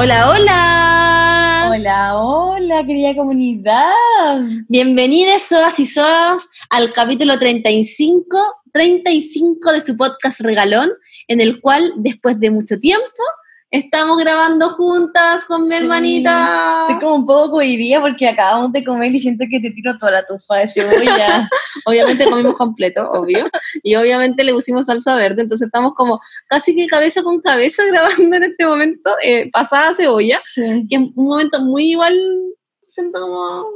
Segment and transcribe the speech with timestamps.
[0.00, 1.70] Hola, hola.
[1.72, 4.38] Hola, hola, querida comunidad.
[4.68, 8.38] Bienvenidos, soas y soas, al capítulo 35,
[8.72, 10.88] 35 de su podcast Regalón,
[11.26, 13.24] en el cual, después de mucho tiempo,
[13.70, 16.86] Estamos grabando juntas con mi hermanita.
[16.88, 20.12] Estoy como un poco cohibida porque acabamos de comer y siento que te tiro toda
[20.12, 21.46] la tufa de cebolla.
[21.84, 23.50] obviamente comimos completo, obvio.
[23.82, 28.36] Y obviamente le pusimos salsa verde, entonces estamos como casi que cabeza con cabeza grabando
[28.36, 30.40] en este momento, eh, pasada cebolla.
[30.42, 30.86] Sí.
[30.88, 32.18] Que es un momento muy igual,
[32.88, 33.66] siento como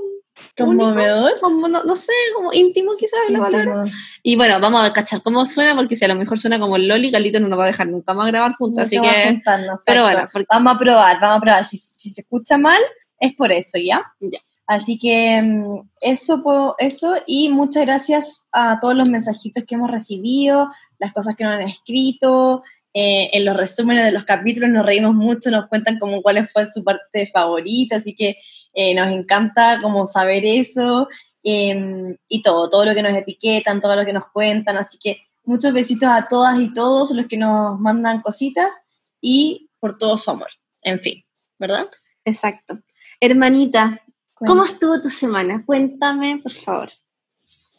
[0.57, 1.39] ¿Conmovedor?
[1.41, 3.85] Como, no, no, sé, como íntimo quizás la palabra.
[4.23, 6.89] Y bueno, vamos a cachar cómo suena, porque si a lo mejor suena como el
[6.89, 9.43] Loli, Galito no nos va a dejar nunca más grabar juntos, así que...
[9.87, 11.65] pero bueno, vamos a probar, vamos a probar.
[11.65, 12.81] Si, si, se escucha mal,
[13.19, 14.13] es por eso, ¿ya?
[14.21, 14.39] Ya.
[14.67, 20.69] Así que mm, eso, eso, y muchas gracias a todos los mensajitos que hemos recibido,
[20.99, 22.63] las cosas que nos han escrito,
[22.95, 26.65] eh, en los resúmenes de los capítulos nos reímos mucho, nos cuentan como cuál fue
[26.67, 28.37] su parte favorita, así que
[28.75, 31.09] eh, nos encanta como saber eso
[31.43, 35.23] em, y todo, todo lo que nos etiquetan, todo lo que nos cuentan, así que
[35.45, 38.85] muchos besitos a todas y todos los que nos mandan cositas
[39.21, 40.51] y por todo su amor,
[40.83, 41.25] en fin,
[41.59, 41.87] ¿verdad?
[42.25, 42.79] Exacto.
[43.21, 44.01] Hermanita,
[44.35, 45.63] ¿cómo estuvo tu semana?
[45.65, 46.89] Cuéntame, por favor.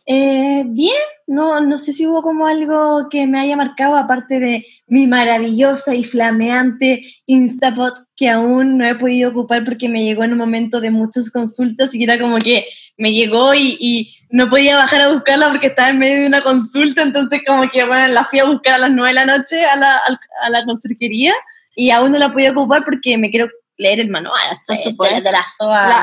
[0.05, 0.91] Eh, bien,
[1.27, 5.95] no, no sé si hubo como algo que me haya marcado, aparte de mi maravillosa
[5.95, 10.81] y flameante Instapot que aún no he podido ocupar porque me llegó en un momento
[10.81, 12.65] de muchas consultas y era como que
[12.97, 17.03] me llegó y, no podía bajar a buscarla porque estaba en medio de una consulta,
[17.03, 19.75] entonces como que bueno, la fui a buscar a las nueve de la noche a
[19.75, 20.01] la,
[20.41, 21.35] a la conserjería
[21.75, 25.43] y aún no la podía ocupar porque me quiero leer el manual, hasta de, la,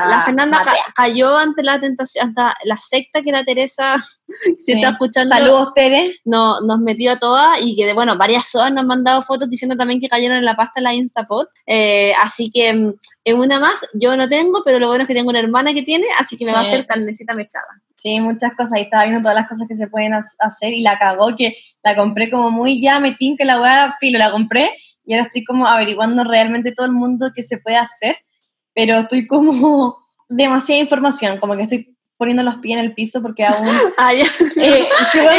[0.07, 0.61] la, Fernanda
[0.93, 3.95] cayó ante la tentación, hasta la secta que la Teresa,
[4.59, 5.33] se está escuchando.
[5.33, 6.19] Saludos, Tere.
[6.25, 9.77] No, nos metió a todas y que, bueno, varias soas nos han mandado fotos diciendo
[9.77, 11.47] también que cayeron en la pasta de la Instapot.
[11.65, 15.15] Eh, así que mm, en una más, yo no tengo, pero lo bueno es que
[15.15, 17.81] tengo una hermana que tiene, así que me va a hacer carnecita mechada.
[17.95, 18.73] Sí, muchas cosas.
[18.73, 21.95] Ahí estaba viendo todas las cosas que se pueden hacer y la cagó que la
[21.95, 24.71] compré como muy ya, metí que la voy a filo, la compré
[25.05, 28.15] y ahora estoy como averiguando realmente todo el mundo que se puede hacer,
[28.73, 29.97] pero estoy como
[30.29, 33.67] demasiada información, como que estoy poniendo los pies en el piso porque aún...
[33.97, 34.13] Ah.
[34.13, 34.21] Eh,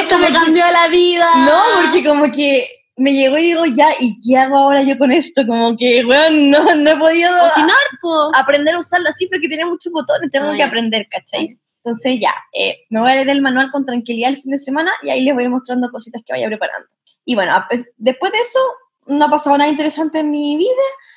[0.00, 1.26] Esto me cambió la vida.
[1.46, 5.12] No, porque como que me llegó y digo, ya, ¿y qué hago ahora yo con
[5.12, 5.46] esto?
[5.46, 7.30] Como que, bueno, no, no he podido...
[7.40, 8.30] Cocinar, po.
[8.34, 11.58] Aprender a usarla así porque tiene muchos botones, tengo ah, que aprender, ¿cachai?
[11.84, 14.92] Entonces ya, eh, me voy a leer el manual con tranquilidad el fin de semana
[15.02, 16.88] y ahí les voy a ir mostrando cositas que vaya preparando.
[17.24, 17.54] Y bueno,
[17.96, 18.58] después de eso,
[19.06, 20.70] no ha pasado nada interesante en mi vida,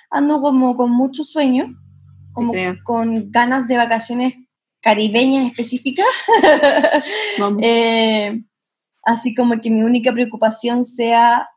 [0.10, 1.68] ando como con mucho sueño,
[2.34, 2.54] como
[2.84, 4.34] con ganas de vacaciones
[4.82, 6.06] caribeñas específicas.
[7.62, 8.44] Eh,
[9.04, 11.50] así como que mi única preocupación sea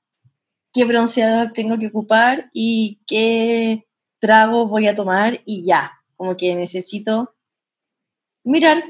[0.73, 3.87] qué bronceador tengo que ocupar y qué
[4.21, 7.35] trago voy a tomar y ya, como que necesito
[8.45, 8.83] mirar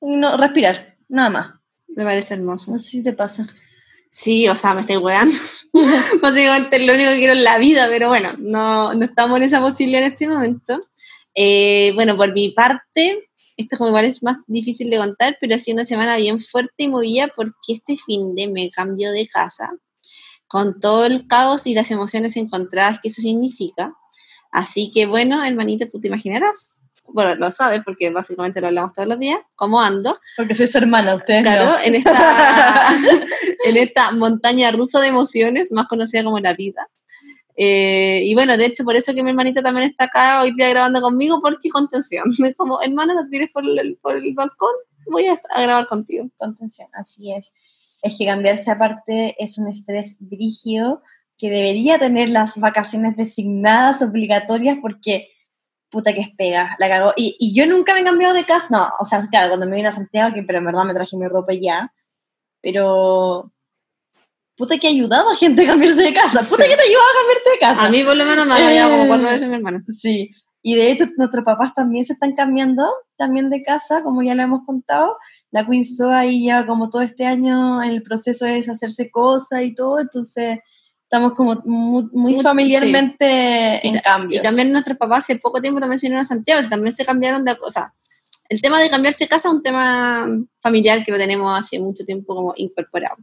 [0.00, 1.48] y no respirar, nada más.
[1.88, 2.72] Me parece hermoso.
[2.72, 3.46] No sé si te pasa.
[4.10, 5.36] Sí, o sea, me estoy weando.
[6.22, 9.44] Básicamente es lo único que quiero en la vida, pero bueno, no, no estamos en
[9.44, 10.80] esa posibilidad en este momento.
[11.34, 15.58] Eh, bueno, por mi parte, esto como igual es más difícil de contar, pero ha
[15.58, 19.70] sido una semana bien fuerte y movida porque este fin de me cambio de casa
[20.46, 23.94] con todo el caos y las emociones encontradas que eso significa.
[24.50, 29.08] Así que bueno, hermanita, tú te imaginarás bueno, lo sabes porque básicamente lo hablamos todos
[29.08, 30.18] los días, cómo ando.
[30.36, 31.42] Porque soy su hermana, usted.
[31.42, 32.88] Claro, en, esta,
[33.64, 36.88] en esta montaña rusa de emociones, más conocida como la vida.
[37.56, 40.68] Eh, y bueno, de hecho, por eso que mi hermanita también está acá hoy día
[40.70, 42.24] grabando conmigo, porque contención.
[42.44, 44.74] Es como, hermana, no tires por el, por el balcón,
[45.10, 46.26] voy a, a grabar contigo.
[46.36, 47.52] Contención, así es.
[48.02, 51.02] Es que cambiarse aparte es un estrés brígido
[51.38, 55.31] que debería tener las vacaciones designadas, obligatorias, porque
[55.92, 57.12] puta que espera, la cagó.
[57.16, 59.76] Y, y, yo nunca me he cambiado de casa, no, o sea, claro, cuando me
[59.76, 61.92] vine a Santiago, que pero en verdad me traje mi ropa ya,
[62.62, 63.52] pero
[64.56, 67.18] puta que ha ayudado a gente a cambiarse de casa, puta que te ayudado a
[67.20, 67.86] cambiarte de casa.
[67.86, 69.84] A mí por lo menos me ha ayudado como cuatro veces mi hermana.
[69.88, 70.30] Sí,
[70.62, 72.84] y de hecho nuestros papás también se están cambiando
[73.16, 75.18] también de casa, como ya lo hemos contado.
[75.50, 79.62] La Queen Soa ahí ya como todo este año en el proceso de deshacerse cosas
[79.62, 80.60] y todo, entonces
[81.12, 84.38] estamos como muy, familiarmente en cambio.
[84.38, 87.44] Y también nuestros papás hace poco tiempo también se vinieron a Santiago, también se cambiaron
[87.44, 87.92] de cosa.
[88.48, 90.26] El tema de cambiarse de casa es un tema
[90.60, 93.16] familiar que lo tenemos hace mucho tiempo como incorporado.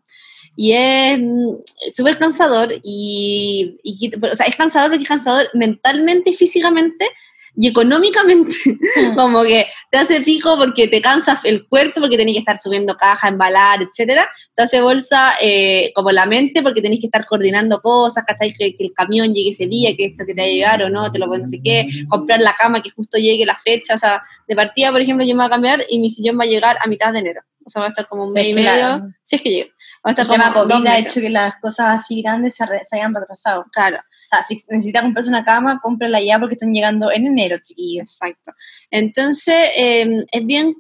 [0.56, 3.80] Y es mm, súper cansador y,
[4.22, 7.08] o sea, es cansador porque es cansador mentalmente y físicamente
[7.56, 8.52] y económicamente,
[8.96, 9.16] Mm.
[9.16, 12.96] como que te hace pico porque te cansa el cuerpo, porque tenés que estar subiendo
[12.96, 14.30] caja, embalar, etcétera.
[14.56, 18.54] Te hace bolsa eh, como la mente porque tenés que estar coordinando cosas, ¿cachai?
[18.54, 20.90] Que, que el camión llegue ese día, que esto que te va a llegar o
[20.90, 23.98] no, te lo no sé qué, comprar la cama que justo llegue la fecha, o
[23.98, 26.48] sea, de partida, por ejemplo, yo me voy a cambiar y mi sillón va a
[26.48, 27.42] llegar a mitad de enero.
[27.66, 29.70] O sea, va a estar como un Sí, mes y medio, si es que llega.
[29.98, 32.56] Va a estar El tema como dos COVID ha hecho que las cosas así grandes
[32.56, 33.66] se, re- se hayan retrasado.
[33.72, 33.98] Claro.
[34.32, 38.04] O sea, si necesita comprarse una cama, cómprala ya porque están llegando en enero, chiquillos.
[38.12, 38.52] Exacto.
[38.92, 40.76] Entonces, eh, es bien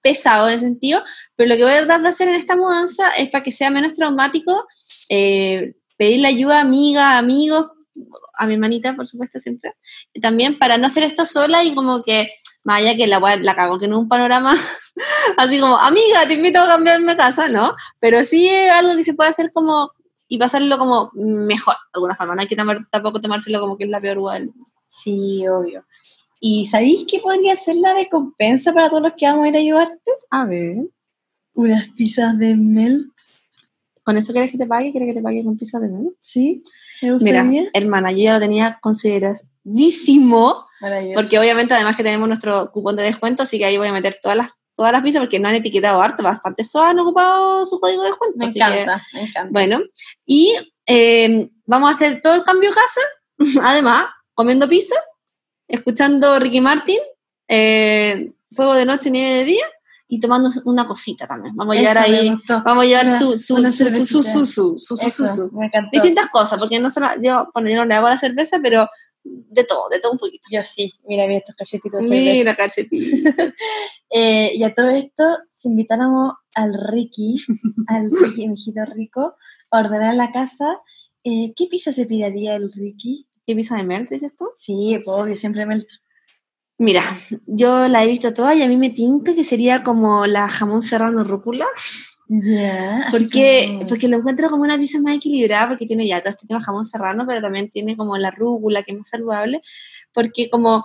[0.00, 1.02] pesado en ese sentido,
[1.34, 3.70] pero lo que voy a tratar de hacer en esta mudanza es para que sea
[3.70, 4.66] menos traumático,
[5.10, 7.66] eh, pedirle ayuda a amigas, amigos,
[8.38, 9.72] a mi hermanita, por supuesto, siempre.
[10.22, 12.30] También para no hacer esto sola y como que,
[12.66, 13.20] allá que la,
[13.54, 14.54] cago, que no un panorama
[15.36, 17.74] así como, amiga, te invito a cambiarme casa, ¿no?
[18.00, 19.92] Pero sí es algo que se puede hacer como,
[20.28, 22.34] y pasarlo como mejor, de alguna forma.
[22.34, 24.70] No hay que tomar- tampoco tomárselo como que es la peor wea del mundo.
[24.86, 25.84] Sí, obvio.
[26.40, 29.60] ¿Y sabéis qué podría ser la recompensa para todos los que vamos a ir a
[29.60, 30.10] ayudarte?
[30.30, 30.88] A ver.
[31.54, 33.08] Unas pizzas de melt,
[34.06, 34.92] ¿Con eso quieres que te pague?
[34.92, 36.16] ¿Quieres que te pague con pizza de mel?
[36.20, 36.62] ¿sí?
[37.02, 40.64] Me Mira, hermana, yo ya lo tenía consideradísimo,
[41.12, 44.20] porque obviamente además que tenemos nuestro cupón de descuento, así que ahí voy a meter
[44.22, 47.80] todas las, todas las pizzas, porque no han etiquetado harto, bastante so han ocupado su
[47.80, 48.46] código de descuento.
[48.46, 49.50] me que, encanta, me encanta.
[49.50, 49.80] bueno,
[50.26, 50.54] y
[50.86, 53.00] eh, vamos a hacer todo el cambio de casa,
[53.62, 54.96] además, comiendo pizza,
[55.66, 56.98] escuchando Ricky Martin,
[57.48, 59.64] eh, Fuego de Noche, Nieve de Día,
[60.08, 61.56] y tomando una cosita también.
[61.56, 65.28] Vamos a llevar ahí, vamos a llevar su, su, su, su, su, su, su, su,
[65.28, 65.50] su,
[65.90, 68.86] distintas cosas, porque no solo, yo, bueno, yo no le hago la cerveza, pero
[69.48, 70.48] de todo, de todo un poquito.
[70.50, 72.08] Yo sí, mira, mira estos cachetitos.
[72.08, 72.96] Mira, cachetito.
[74.08, 77.36] Eh, y a todo esto, si invitáramos al Ricky,
[77.88, 79.34] al Ricky, mi hijito rico,
[79.72, 80.78] a ordenar la casa,
[81.24, 83.28] eh, ¿qué pizza se pediría el Ricky?
[83.44, 84.46] ¿Qué pizza de mel dices tú?
[84.54, 85.80] Sí, obvio, siempre me...
[86.78, 87.02] Mira,
[87.48, 90.82] yo la he visto toda y a mí me tinca que sería como la jamón
[90.82, 91.66] serrano rúcula,
[92.28, 96.30] Así porque, como- porque lo encuentro como una pizza más equilibrada, porque tiene ya todo
[96.30, 99.60] este tema jamón serrano, pero también tiene como la rúcula, que es más saludable,
[100.12, 100.84] porque como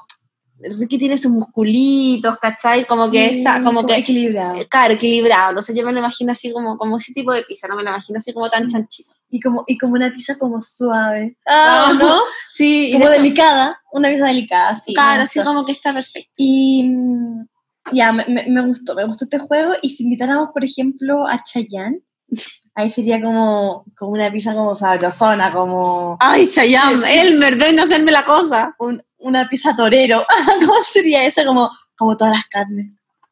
[0.80, 2.86] Ricky tiene sus musculitos, ¿cachai?
[2.86, 4.56] Como que Sí, esa, como que equilibrado.
[4.70, 5.50] Claro, equilibrado.
[5.50, 7.90] Entonces yo me lo imagino así como, como ese tipo de pizza, no me lo
[7.90, 8.74] imagino así como tan Sí.
[8.74, 9.12] chanchito.
[9.32, 11.36] Y como, y como una pizza como suave.
[11.48, 12.20] Ah, Ah, ¿no?
[12.50, 13.82] Sí, y Como de- delicada.
[13.92, 14.94] Una pizza delicada, sí.
[14.94, 16.30] claro, así como que está perfecto.
[16.38, 16.92] Y
[17.94, 19.74] ya, me, me- gustó, me gustó este juego.
[19.82, 22.02] Y si invitáramos, por ejemplo, a Chayanne,
[22.76, 28.12] ahí sería como, como una pizza como sabrosona, como Ay, Chayam, Elmer, ven a hacerme
[28.12, 28.76] la cosa.
[28.80, 30.26] un- una pizza torero.
[30.60, 31.46] ¿Cómo sería esa?
[31.46, 32.88] Como, como todas las carnes.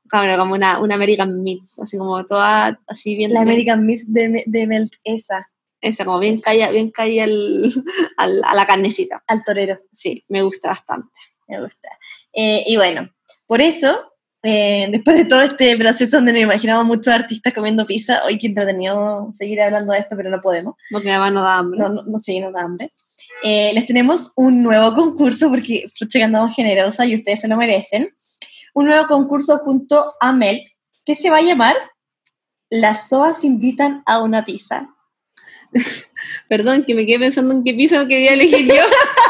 [0.07, 3.31] Claro, como una, una American Mix, así como toda, así bien.
[3.31, 7.71] La bien- American Mix de, de Melt, esa, Esa, como bien caída, bien caída al-
[8.17, 9.23] al- a la carnecita.
[9.27, 9.79] al torero.
[9.91, 11.09] Sí, me gusta bastante.
[11.47, 11.89] Me gusta.
[12.33, 13.09] Eh, y bueno,
[13.47, 14.08] por eso,
[14.41, 18.47] eh, después de todo este proceso donde nos imaginamos muchos artistas comiendo pizza, hoy que
[18.47, 20.75] entretenido seguir hablando de esto, pero no podemos.
[20.91, 21.79] Porque además no da hambre.
[21.79, 22.93] No, no, no sí, nos da hambre.
[23.43, 28.15] Eh, les tenemos un nuevo concurso porque pucha andamos generosa y ustedes se lo merecen.
[28.73, 30.65] Un nuevo concurso junto a Melt
[31.05, 31.75] que se va a llamar
[32.69, 34.95] Las SOAS invitan a una pizza.
[36.47, 38.73] Perdón, que me quedé pensando en qué pizza quería elegir yo.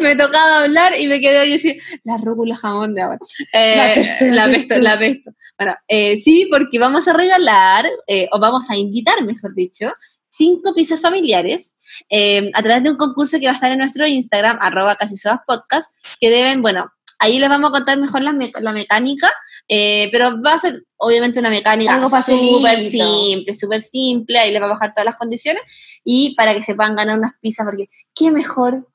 [0.00, 3.18] me tocaba hablar y me quedé ahí así, la rúcula jamón de ahora.
[3.52, 5.30] Eh, La pesto, la pesto, la pesto.
[5.58, 9.92] Bueno, eh, sí, porque vamos a regalar, eh, o vamos a invitar, mejor dicho,
[10.28, 11.76] cinco pizzas familiares
[12.10, 15.16] eh, a través de un concurso que va a estar en nuestro Instagram, arroba casi
[15.16, 19.30] sodas podcast, que deben, bueno, ahí les vamos a contar mejor la, me- la mecánica,
[19.68, 24.60] eh, pero va a ser obviamente una mecánica Algo súper simple, súper simple, ahí les
[24.60, 25.62] va a bajar todas las condiciones
[26.04, 28.86] y para que se puedan ganar unas pizzas, porque qué mejor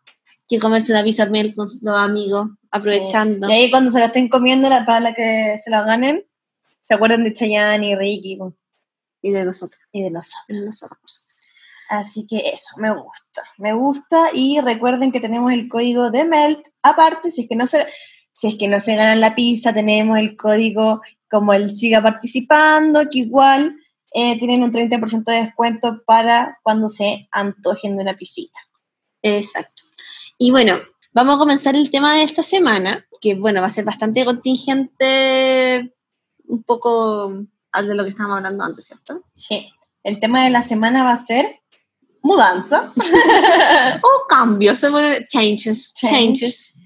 [0.51, 3.50] que comerse una pizza mel con sus dos amigos, aprovechando.
[3.50, 6.25] Y ahí cuando se la estén comiendo, la, para la que se la ganen,
[6.84, 8.38] se acuerdan de Chayanne y Ricky
[9.22, 10.46] Y de nosotros, y de nosotros.
[10.50, 11.27] de nosotros.
[11.88, 13.43] Así que eso, me gusta.
[13.58, 16.67] Me gusta y recuerden que tenemos el código de Melt.
[16.81, 17.88] Aparte, si es que no se,
[18.34, 23.10] si es que no se ganan la pizza, tenemos el código como el siga participando,
[23.10, 23.77] que igual
[24.13, 28.60] eh, tienen un 30% de descuento para cuando se antojen de una pisita.
[29.22, 29.80] Exacto.
[30.43, 30.74] Y bueno,
[31.13, 35.93] vamos a comenzar el tema de esta semana, que bueno, va a ser bastante contingente,
[36.48, 37.31] un poco
[37.71, 39.24] al de lo que estábamos hablando antes, ¿cierto?
[39.36, 39.71] Sí.
[40.01, 41.60] El tema de la semana va a ser
[42.24, 42.91] mudanza.
[44.01, 46.15] O cambios, se puede- changes, Change.
[46.15, 46.79] changes.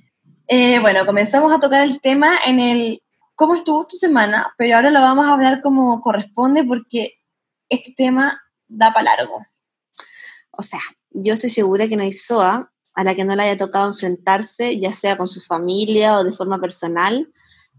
[0.49, 3.01] Eh, bueno, comenzamos a tocar el tema en el
[3.35, 7.13] cómo estuvo tu semana, pero ahora lo vamos a hablar como corresponde porque
[7.69, 9.45] este tema da para largo.
[10.51, 10.81] O sea,
[11.11, 14.79] yo estoy segura que no hay SOA a la que no le haya tocado enfrentarse,
[14.79, 17.29] ya sea con su familia o de forma personal,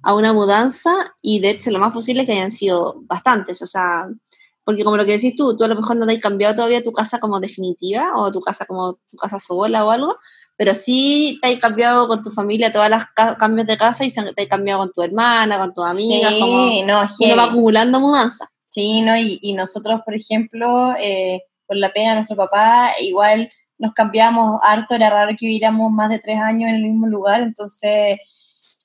[0.02, 0.92] a una mudanza
[1.22, 4.06] y de hecho lo más posible es que hayan sido bastantes, o sea,
[4.62, 6.82] porque como lo que decís tú, tú a lo mejor no te has cambiado todavía
[6.82, 10.14] tu casa como definitiva o tu casa como tu casa sola o algo,
[10.56, 13.06] pero sí te has cambiado con tu familia todas las
[13.38, 16.56] cambios de casa y te has cambiado con tu hermana, con tus amigas, sí, como
[16.84, 18.48] no, uno va acumulando mudanza.
[18.68, 19.16] Sí, ¿no?
[19.16, 24.60] Y, y nosotros, por ejemplo, eh, con la pena de nuestro papá, igual nos cambiamos
[24.62, 28.18] harto, era raro que viviéramos más de tres años en el mismo lugar, entonces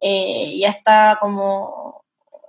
[0.02, 2.04] eh, ya está como,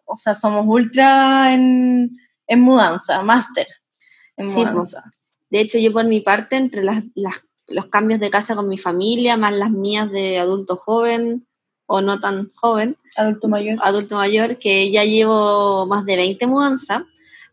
[0.04, 2.10] o sea, somos ultra en,
[2.46, 3.66] en mudanza, máster
[4.36, 5.04] en sí, mudanza.
[5.50, 8.78] De hecho, yo por mi parte, entre las, las, los cambios de casa con mi
[8.78, 11.46] familia, más las mías de adulto joven
[11.86, 12.96] o no tan joven.
[13.16, 13.78] Adulto mayor.
[13.82, 17.02] Adulto mayor, que ya llevo más de 20 mudanzas,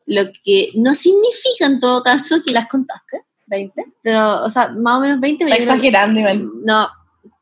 [0.05, 3.25] lo que no significa en todo caso que las contaste.
[3.50, 3.72] ¿20?
[4.01, 5.44] Pero, o sea, más o menos 20.
[5.44, 6.50] Está exagerando, Iván.
[6.63, 6.88] No,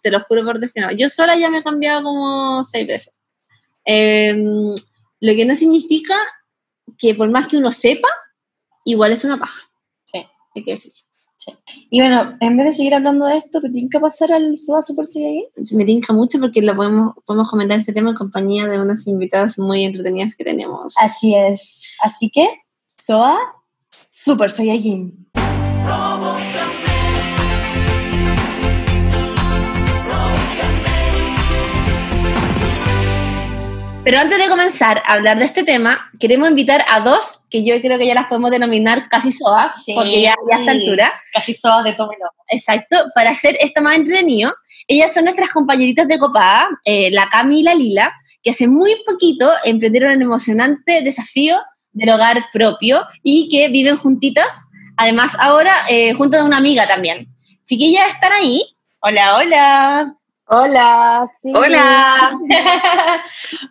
[0.02, 0.92] te lo juro por Dios que no.
[0.92, 3.16] Yo sola ya me he cambiado como seis veces.
[3.84, 4.74] Em,
[5.20, 6.16] lo que no significa
[6.98, 8.10] que por más que uno sepa,
[8.86, 9.62] igual es una paja.
[10.06, 10.26] Sí.
[10.56, 10.92] Hay que decir.
[11.36, 11.54] Sí.
[11.92, 15.06] Y bueno, en vez de seguir hablando de esto, ¿te que pasar al SOA Super
[15.06, 15.46] Saiyajin?
[15.74, 19.60] Me tinca mucho porque lo podemos, podemos comentar este tema en compañía de unas invitadas
[19.60, 20.96] muy entretenidas que tenemos.
[21.00, 21.96] Así es.
[22.02, 22.48] Así que,
[22.98, 23.38] SOA
[24.10, 25.28] Super Saiyajin.
[34.08, 37.76] Pero antes de comenzar a hablar de este tema, queremos invitar a dos que yo
[37.82, 41.12] creo que ya las podemos denominar casi soas, porque ya, ya a esta altura.
[41.34, 42.10] Casi soas de todo
[42.50, 44.54] Exacto, para hacer esto más entretenido.
[44.88, 48.96] Ellas son nuestras compañeritas de copada, eh, la Cami y la Lila, que hace muy
[49.06, 51.58] poquito emprendieron el emocionante desafío
[51.92, 57.28] del hogar propio y que viven juntitas, además ahora eh, junto de una amiga también.
[57.66, 58.64] Chiquillas, ¿están ahí?
[59.02, 60.17] Hola, hola.
[60.50, 61.27] Hola.
[61.44, 62.32] Hola.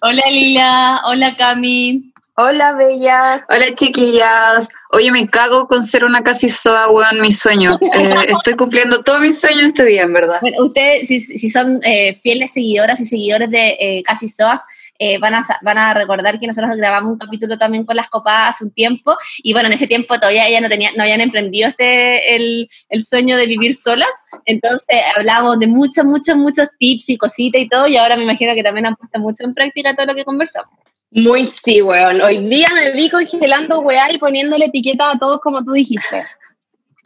[0.02, 1.00] hola Lila.
[1.06, 2.12] Hola Cami.
[2.37, 3.45] Hola bellas.
[3.49, 4.68] Hola chiquillas.
[4.92, 7.78] Oye, me cago con ser una casi soa, weón, mi sueño.
[7.95, 10.38] Eh, estoy cumpliendo todos mis sueños este día, en verdad.
[10.42, 14.66] Bueno, ustedes, si, si son eh, fieles seguidoras y seguidores de eh, Casi Soas,
[14.99, 18.57] eh, van, a, van a recordar que nosotros grabamos un capítulo también con las copadas
[18.57, 21.69] hace un tiempo y bueno, en ese tiempo todavía ellas no, tenía, no habían emprendido
[21.69, 24.09] este, el, el sueño de vivir solas,
[24.45, 28.55] entonces hablábamos de muchos, muchos, muchos tips y cositas y todo y ahora me imagino
[28.55, 30.71] que también han puesto mucho en práctica todo lo que conversamos.
[31.12, 32.21] Muy sí, weón.
[32.21, 36.25] Hoy día me vi congelando weá y poniéndole etiqueta a todos como tú dijiste.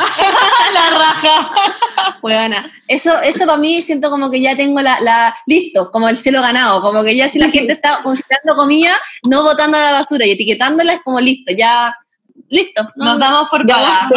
[0.74, 1.50] la raja.
[2.22, 2.56] Bueno,
[2.88, 6.40] eso, eso para mí siento como que ya tengo la, la, listo, como el cielo
[6.42, 8.92] ganado, como que ya si la gente está congelando comida,
[9.28, 11.94] no botando a la basura y etiquetándola es como listo, ya,
[12.48, 12.86] listo.
[12.96, 14.08] Nos damos por pagada.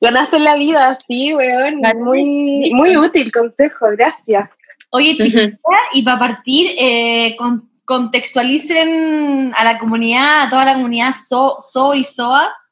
[0.00, 1.80] Ganaste la vida, sí, weón.
[2.02, 4.48] Muy, muy útil consejo, gracias.
[4.90, 5.52] Oye, chicas,
[5.92, 7.36] y para partir, eh,
[7.84, 12.69] contextualicen a la comunidad, a toda la comunidad So, so y SOAS,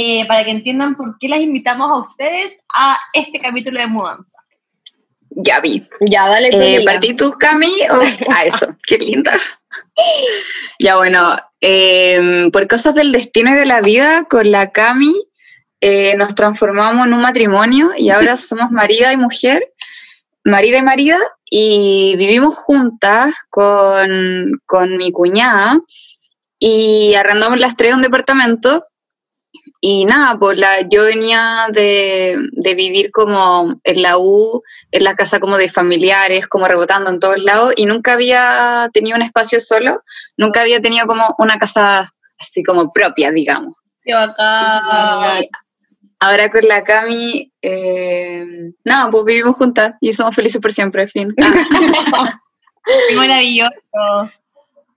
[0.00, 4.38] eh, para que entiendan por qué las invitamos a ustedes a este capítulo de mudanza.
[5.30, 5.82] Ya vi.
[6.00, 6.50] Ya, dale.
[6.52, 7.72] Eh, ¿Partí tú, Cami?
[7.90, 7.98] a
[8.36, 9.34] ah, eso, qué linda.
[10.78, 15.14] ya, bueno, em, por cosas del destino y de la vida, con la Cami
[15.80, 19.68] eh, nos transformamos en un matrimonio y ahora somos marido y mujer,
[20.44, 21.18] marida y marida,
[21.50, 25.76] y vivimos juntas con, con mi cuñada
[26.60, 28.84] y arrendamos las tres un departamento
[29.80, 32.36] y nada, pues la, yo venía de,
[32.76, 37.42] vivir como en la U, en la casa como de familiares, como rebotando en todos
[37.42, 40.02] lados, y nunca había tenido un espacio solo,
[40.36, 43.74] nunca había tenido como una casa así como propia, digamos.
[44.02, 45.46] ¡Qué bacán!
[46.20, 48.44] ahora con la Cami, eh,
[48.84, 51.34] nada, pues vivimos juntas y somos felices por siempre, en fin.
[53.08, 53.70] ¡Qué maravilloso!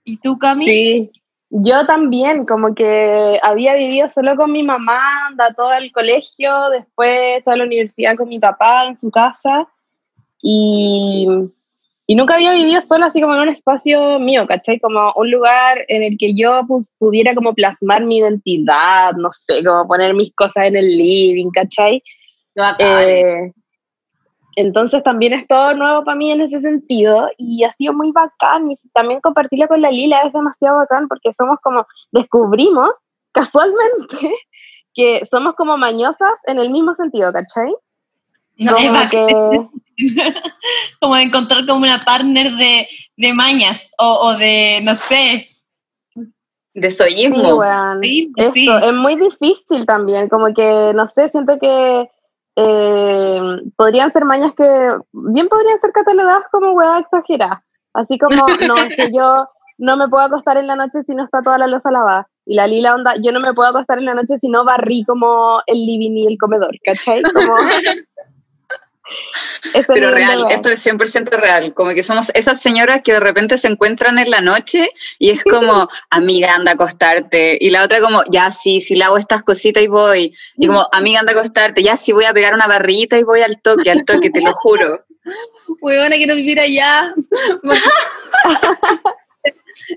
[0.04, 0.66] ¿Y tú, Cami?
[0.66, 1.12] Sí.
[1.54, 7.46] Yo también, como que había vivido solo con mi mamá, anda todo el colegio, después
[7.46, 9.68] a la universidad con mi papá en su casa
[10.42, 11.28] y,
[12.08, 14.80] y, nunca había vivido sola así como en un espacio mío, ¿cachai?
[14.80, 19.62] Como un lugar en el que yo pues, pudiera como plasmar mi identidad, no sé,
[19.62, 22.02] como poner mis cosas en el living, ¿cachai?
[22.80, 23.52] Eh,
[24.56, 28.70] entonces también es todo nuevo para mí en ese sentido y ha sido muy bacán
[28.72, 32.90] y también compartirlo con la Lila es demasiado bacán porque somos como, descubrimos
[33.32, 34.34] casualmente
[34.94, 37.74] que somos como mañosas en el mismo sentido, ¿cachai?
[38.68, 39.70] como, que...
[41.00, 45.48] como de encontrar como una partner de, de mañas o, o, de, no sé.
[46.74, 47.62] De soyismo.
[48.02, 52.10] Sí, Eso, es muy difícil también, como que, no sé, siento que
[52.56, 53.42] eh,
[53.76, 57.64] podrían ser mañas que bien podrían ser catalogadas como hueá exagerada.
[57.94, 61.26] Así como, no, es que yo no me puedo acostar en la noche si no
[61.26, 62.28] está toda la losa lavada.
[62.46, 65.04] Y la lila onda, yo no me puedo acostar en la noche si no barrí
[65.04, 67.22] como el living y el comedor, ¿cachai?
[67.22, 67.56] Como,
[69.88, 73.68] Pero real, esto es 100% real, como que somos esas señoras que de repente se
[73.68, 74.90] encuentran en la noche
[75.20, 79.04] y es como, amiga, anda a acostarte, y la otra como, ya sí, si le
[79.04, 82.34] hago estas cositas y voy, y como, amiga, anda a acostarte, ya sí voy a
[82.34, 85.06] pegar una barrita y voy al toque, al toque, te lo juro.
[85.82, 87.14] Huevona, quiero vivir allá.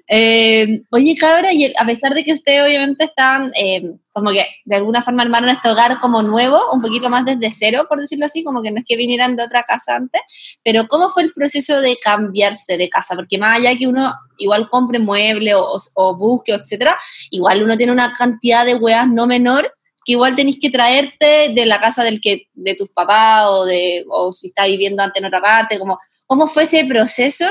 [0.08, 4.76] Eh, oye, Cabra, y a pesar de que ustedes obviamente están eh, como que de
[4.76, 8.44] alguna forma armaron este hogar como nuevo, un poquito más desde cero, por decirlo así,
[8.44, 10.22] como que no es que vinieran de otra casa antes,
[10.62, 13.14] pero ¿cómo fue el proceso de cambiarse de casa?
[13.16, 16.96] Porque más allá que uno igual compre mueble o, o busque, etcétera,
[17.30, 19.72] igual uno tiene una cantidad de weas no menor
[20.04, 24.04] que igual tenéis que traerte de la casa del que de tus papás o de
[24.10, 27.46] o si está viviendo antes en otra parte, como cómo fue ese proceso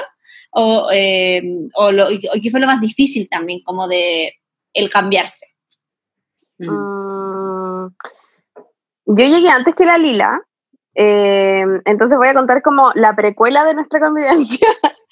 [0.54, 1.42] o, eh,
[1.76, 2.08] o, lo,
[2.42, 4.34] qué fue lo más difícil también, como de
[4.74, 5.46] el cambiarse.
[6.60, 6.70] Mm.
[6.70, 7.96] Mm,
[9.06, 10.40] yo llegué antes que la Lila,
[10.96, 14.68] eh, entonces voy a contar como la precuela de nuestra convivencia.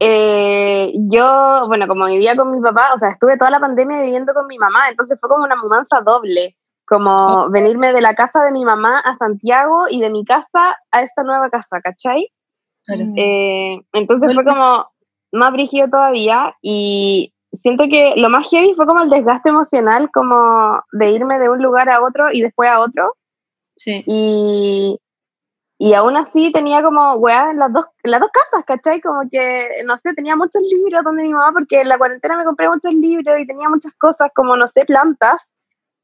[0.00, 4.32] Eh, yo, bueno, como vivía con mi papá, o sea, estuve toda la pandemia viviendo
[4.32, 6.56] con mi mamá, entonces fue como una mudanza doble,
[6.86, 11.02] como venirme de la casa de mi mamá a Santiago y de mi casa a
[11.02, 12.30] esta nueva casa, ¿cachai?
[12.88, 14.86] Eh, entonces fue como
[15.32, 20.82] más brígido todavía y siento que lo más heavy fue como el desgaste emocional, como
[20.92, 23.14] de irme de un lugar a otro y después a otro.
[23.76, 24.02] Sí.
[24.06, 24.98] Y,
[25.78, 29.00] y aún así tenía como weá en las dos, las dos casas, ¿cachai?
[29.00, 32.44] Como que, no sé, tenía muchos libros donde mi mamá, porque en la cuarentena me
[32.44, 35.50] compré muchos libros y tenía muchas cosas como, no sé, plantas.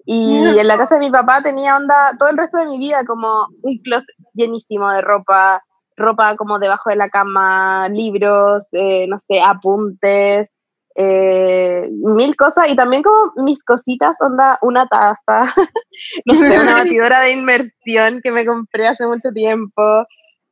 [0.07, 3.05] Y en la casa de mi papá tenía onda todo el resto de mi vida
[3.07, 5.62] como un closet llenísimo de ropa,
[5.97, 10.53] ropa como debajo de la cama, libros, eh, no sé, apuntes,
[10.97, 15.43] eh, mil cosas y también como mis cositas, onda una taza,
[16.25, 19.83] no sé, una batidora de inmersión que me compré hace mucho tiempo.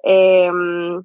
[0.03, 1.03] Em,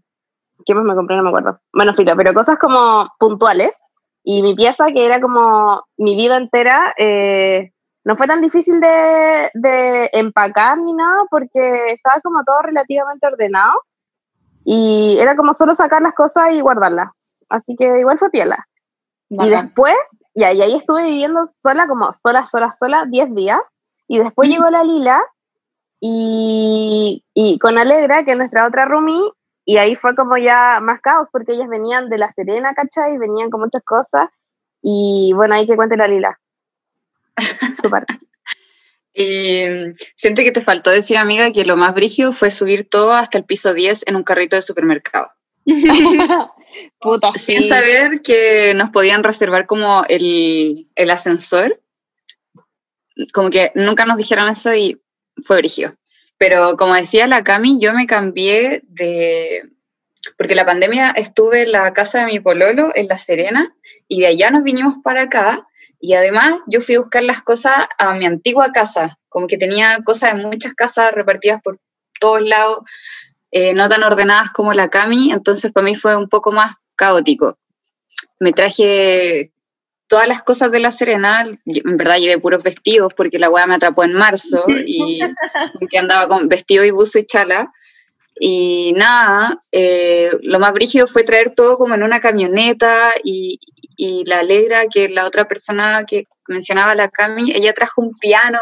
[0.66, 1.16] ¿Qué más me compré?
[1.16, 1.60] No me acuerdo.
[1.72, 3.80] Bueno, filo, pero cosas como puntuales.
[4.24, 7.72] Y mi pieza, que era como mi vida entera, eh,
[8.04, 13.82] no fue tan difícil de, de, empacar ni nada porque estaba como todo relativamente ordenado.
[14.70, 17.10] Y era como solo sacar las cosas y guardarlas.
[17.48, 18.68] Así que igual fue piela.
[19.30, 19.96] Y después,
[20.34, 23.62] y ahí, ahí estuve viviendo sola, como sola, sola, sola, 10 días.
[24.10, 25.24] Y después llegó la Lila
[26.02, 29.32] y, y, con Alegra, que es nuestra otra roomie,
[29.64, 33.18] y ahí fue como ya más caos, porque ellas venían de La Serena, ¿cachai?
[33.18, 34.30] Venían con muchas cosas.
[34.82, 36.38] Y bueno, ahí que cuente la Lila.
[37.82, 38.06] Super.
[39.20, 39.66] Y
[40.16, 43.46] siento que te faltó decir, amiga, que lo más brígido fue subir todo hasta el
[43.46, 45.32] piso 10 en un carrito de supermercado.
[47.02, 51.82] Puta, Sin saber que nos podían reservar como el, el, ascensor.
[53.34, 55.02] Como que nunca nos dijeron eso y
[55.44, 55.96] fue brígido.
[56.38, 59.68] Pero como decía la Cami, yo me cambié de...
[60.38, 63.76] Porque la pandemia estuve en la casa de mi pololo, en La Serena,
[64.08, 65.67] y de allá nos vinimos para acá
[66.00, 70.00] y además yo fui a buscar las cosas a mi antigua casa, como que tenía
[70.04, 71.80] cosas en muchas casas repartidas por
[72.20, 72.80] todos lados,
[73.52, 77.58] eh, no tan ordenadas como la Cami, entonces para mí fue un poco más caótico.
[78.40, 79.52] Me traje
[80.08, 83.76] todas las cosas de la Serena, en verdad llevé puros vestidos porque la weá me
[83.76, 85.20] atrapó en marzo y
[85.90, 87.72] que andaba con vestido y buzo y chala.
[88.40, 93.60] Y nada, eh, lo más brígido fue traer todo como en una camioneta y,
[93.98, 98.60] y la Alegra, que la otra persona que mencionaba la Cami, ella trajo un piano,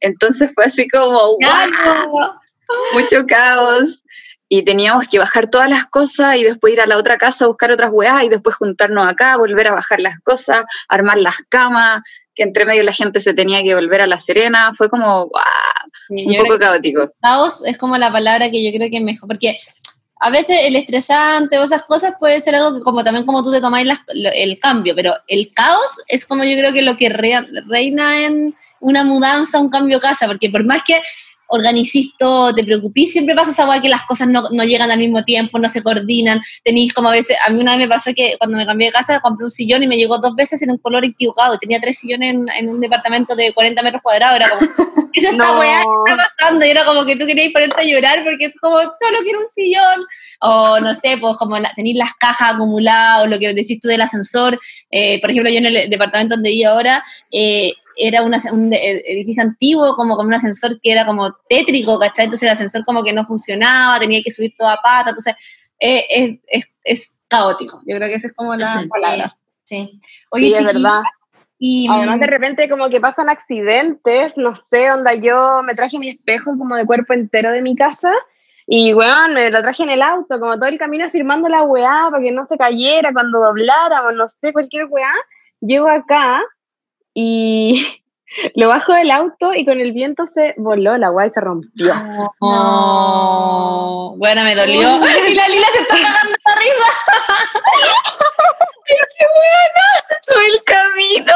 [0.00, 1.38] entonces fue así como
[2.92, 4.04] mucho caos.
[4.46, 7.48] Y teníamos que bajar todas las cosas y después ir a la otra casa a
[7.48, 12.02] buscar otras weas y después juntarnos acá, volver a bajar las cosas, armar las camas,
[12.34, 15.30] que entre medio la gente se tenía que volver a La Serena, fue como
[16.10, 17.10] un poco caótico.
[17.22, 19.56] Caos es como la palabra que yo creo que es mejor, porque
[20.20, 23.50] a veces el estresante o esas cosas puede ser algo que como también como tú
[23.50, 28.24] te tomáis el cambio, pero el caos es como yo creo que lo que reina
[28.24, 31.00] en una mudanza, un cambio casa, porque por más que
[31.48, 35.24] organicís todo, te preocupís, siempre pasa esa que las cosas no, no, llegan al mismo
[35.24, 38.36] tiempo, no se coordinan, tenéis como a veces, a mí una vez me pasó que
[38.38, 40.78] cuando me cambié de casa compré un sillón y me llegó dos veces en un
[40.78, 44.60] color equivocado, tenía tres sillones en, en un departamento de 40 metros cuadrados, era como,
[45.12, 45.58] ¿qué es esta no.
[45.58, 46.66] weá que está pasando?
[46.66, 49.46] Y era como que tú querías ponerte a llorar porque es como, solo quiero un
[49.46, 50.00] sillón,
[50.40, 53.88] o no sé, pues como la, tenéis las cajas acumuladas, o lo que decís tú
[53.88, 54.58] del ascensor,
[54.90, 59.02] eh, por ejemplo, yo en el departamento donde vivo ahora, eh, era una- un e-
[59.06, 62.24] edificio antiguo, como con un ascensor que era como tétrico, ¿cachai?
[62.26, 65.34] Entonces el ascensor como que no funcionaba, tenía que subir toda pata, entonces
[65.80, 67.82] eh, es, es, es caótico.
[67.86, 68.88] Yo creo que esa es como la Ujú.
[68.88, 69.36] palabra.
[69.64, 69.98] Sí.
[70.00, 71.02] Sí, Oye, es chiquillas, verdad.
[71.58, 76.08] y Además, de repente, como que pasan accidentes, no sé, onda, yo me traje mi
[76.10, 78.12] espejo como de cuerpo entero de mi casa
[78.66, 82.08] y, weón, me lo traje en el auto, como todo el camino firmando la weá
[82.10, 85.10] para que no se cayera cuando dobláramos, no sé, cualquier weá.
[85.60, 86.42] Llego acá
[87.14, 88.02] y
[88.54, 91.94] lo bajo del auto y con el viento se voló la weá y se rompió.
[92.40, 94.80] Oh, bueno, me dolió.
[95.28, 96.86] Y la Lila se está cagando la risa.
[100.26, 101.32] Todo el camino.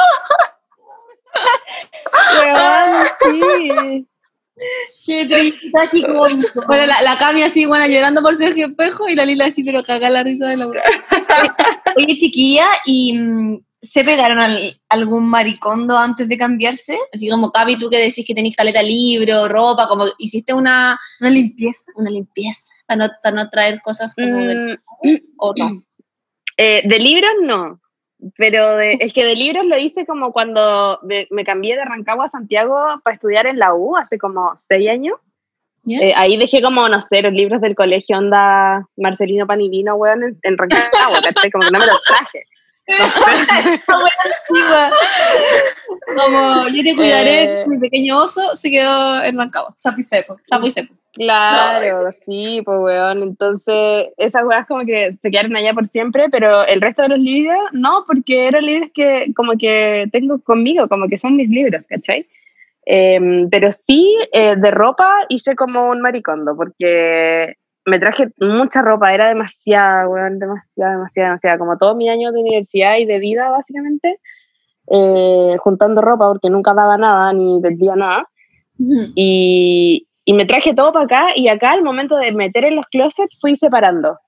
[3.23, 5.07] Sí.
[5.07, 6.27] qué triste, trágico.
[6.67, 9.85] Bueno, la, la Cami así, bueno, llorando por Sergio Espejo y la Lila así, pero
[9.85, 10.67] caga la risa de la.
[10.67, 16.99] Oye, chiquilla, ¿y mm, se pegaron al- algún maricondo antes de cambiarse?
[17.13, 21.31] Así como Cami, tú que decís que tenés caleta libro, ropa, como hiciste una, Una
[21.31, 21.93] limpieza.
[21.97, 25.83] una limpieza para no, para no traer cosas como del Mm, o no.
[26.61, 27.81] Eh, de libros no,
[28.37, 32.25] pero de, es que de libros lo hice como cuando de- me cambié de Rancagua
[32.25, 35.15] a Santiago para estudiar en la U hace como seis años.
[35.85, 35.99] ¿Ya?
[36.01, 40.39] Eh, ahí dejé como, no sé, los libros del colegio, onda Marcelino Panivino, weón, en,
[40.43, 40.91] en Rancagua.
[41.53, 42.45] Como que no me los traje.
[46.17, 47.65] Como yo te cuidaré, Eh.
[47.67, 49.75] mi pequeño oso se quedó en Rancagua.
[49.77, 50.37] Sapo y sepo.
[50.47, 50.95] Sapo y sepo.
[51.15, 53.23] Claro, sí, pues weón.
[53.23, 57.19] Entonces, esas weas como que se quedaron allá por siempre, pero el resto de los
[57.19, 61.87] libros no, porque eran libros que como que tengo conmigo, como que son mis libros,
[61.89, 62.27] ¿cachai?
[62.87, 67.57] Em, pero sí, eh, de ropa hice como un maricondo, porque
[67.89, 72.41] me traje mucha ropa, era demasiada, weón, demasiada, demasiada, demasiada, como todo mi año de
[72.41, 74.21] universidad y de vida, básicamente,
[74.91, 78.29] eh, juntando ropa, porque nunca daba nada, ni vendía nada
[79.15, 82.87] y, y me traje todo para acá y acá al momento de meter en los
[82.91, 84.19] closets fui separando.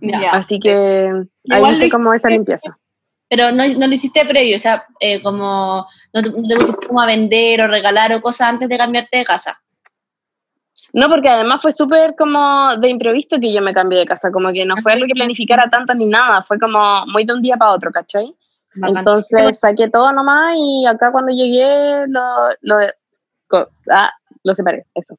[0.00, 0.30] Ya.
[0.30, 1.10] Así que
[1.50, 2.78] ahí Igual hice lo como esa limpieza.
[3.28, 6.86] Pero no, no lo hiciste previo, o sea, eh, como no te, no te pusiste
[6.86, 9.54] como a vender o regalar o cosas antes de cambiarte de casa.
[10.92, 14.52] No, porque además fue súper como de improviso que yo me cambié de casa, como
[14.52, 17.56] que no fue algo que planificara tanto ni nada, fue como muy de un día
[17.56, 18.34] para otro, ¿cachai?
[18.74, 18.98] Bacán.
[18.98, 22.22] Entonces saqué todo nomás y acá cuando llegué lo,
[22.62, 22.76] lo,
[23.90, 24.10] ah,
[24.44, 25.14] lo separé, eso.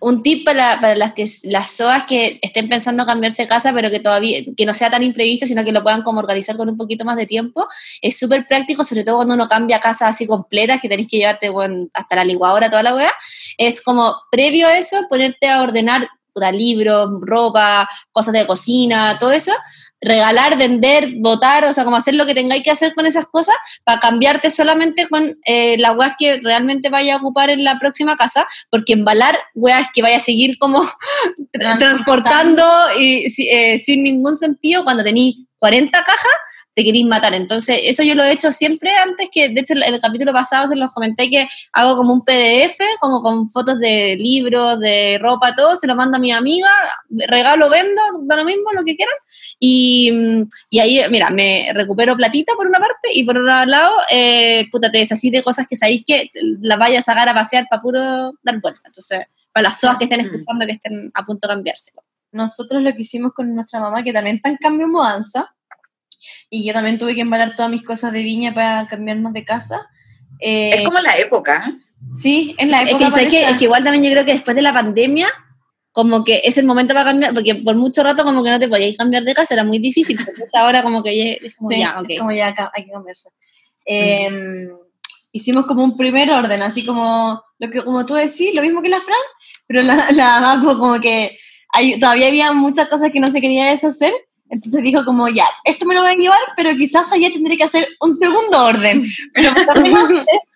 [0.00, 4.00] Un tip para, para las que las SOAS que estén pensando cambiarse casa, pero que
[4.00, 7.04] todavía que no sea tan imprevisto, sino que lo puedan como organizar con un poquito
[7.04, 7.66] más de tiempo,
[8.00, 11.50] es súper práctico, sobre todo cuando uno cambia casa así completas, que tenés que llevarte
[11.50, 13.12] bueno, hasta la licuadora, toda la weá,
[13.58, 19.32] es como previo a eso, ponerte a ordenar puta, libros, ropa, cosas de cocina, todo
[19.32, 19.52] eso,
[20.04, 23.56] regalar, vender, votar, o sea, como hacer lo que tengáis que hacer con esas cosas
[23.84, 28.16] para cambiarte solamente con eh, las weas que realmente vaya a ocupar en la próxima
[28.16, 30.82] casa, porque embalar weas que vaya a seguir como
[31.52, 32.64] tra- transportando
[32.98, 36.32] y si- eh, sin ningún sentido, cuando tenéis 40 cajas,
[36.74, 37.34] te queréis matar.
[37.34, 40.68] Entonces, eso yo lo he hecho siempre antes, que de hecho en el capítulo pasado
[40.68, 45.54] se los comenté que hago como un PDF, como con fotos de libros, de ropa,
[45.54, 46.68] todo, se lo mando a mi amiga,
[47.10, 49.14] regalo, vendo, da lo mismo, lo que quieran.
[49.60, 50.12] Y,
[50.70, 54.90] y ahí, mira, me recupero platita por una parte y por otro lado, eh, puta,
[54.90, 58.32] te desasís de cosas que sabéis que las vayas a sacar a pasear para puro
[58.42, 58.80] dar vuelta.
[58.86, 60.24] Entonces, para las SOAS que estén Mm.
[60.24, 61.92] escuchando, que estén a punto de cambiarse.
[62.32, 65.54] Nosotros lo que hicimos con nuestra mamá, que también está en cambio mudanza,
[66.56, 69.88] y yo también tuve que embalar todas mis cosas de viña para cambiarnos de casa.
[70.40, 71.76] Eh, Es como la época.
[72.14, 73.36] sí, en la Es época que, ¿sabes qué?
[73.40, 75.28] parece- es que igual también yo creo que después de la pandemia,
[75.92, 78.68] como que es el momento para cambiar, porque por mucho rato como que no te
[78.68, 81.78] podías cambiar de casa, era muy difícil, entonces ahora como que ya, es como Sí,
[81.80, 82.06] ya, ok.
[82.10, 83.30] es como ya hay que cambiarse.
[83.86, 84.28] Eh,
[85.32, 88.88] Hicimos como un primer orden, así como lo que como tú decís, lo mismo que
[88.88, 89.18] la Fran,
[89.66, 91.36] pero la, la como que
[91.72, 94.12] hay, todavía había muchas cosas que no se quería deshacer,
[94.54, 97.64] entonces dijo como ya, esto me lo voy a llevar, pero quizás allá tendré que
[97.64, 99.04] hacer un segundo orden.
[99.34, 100.10] Pero por lo menos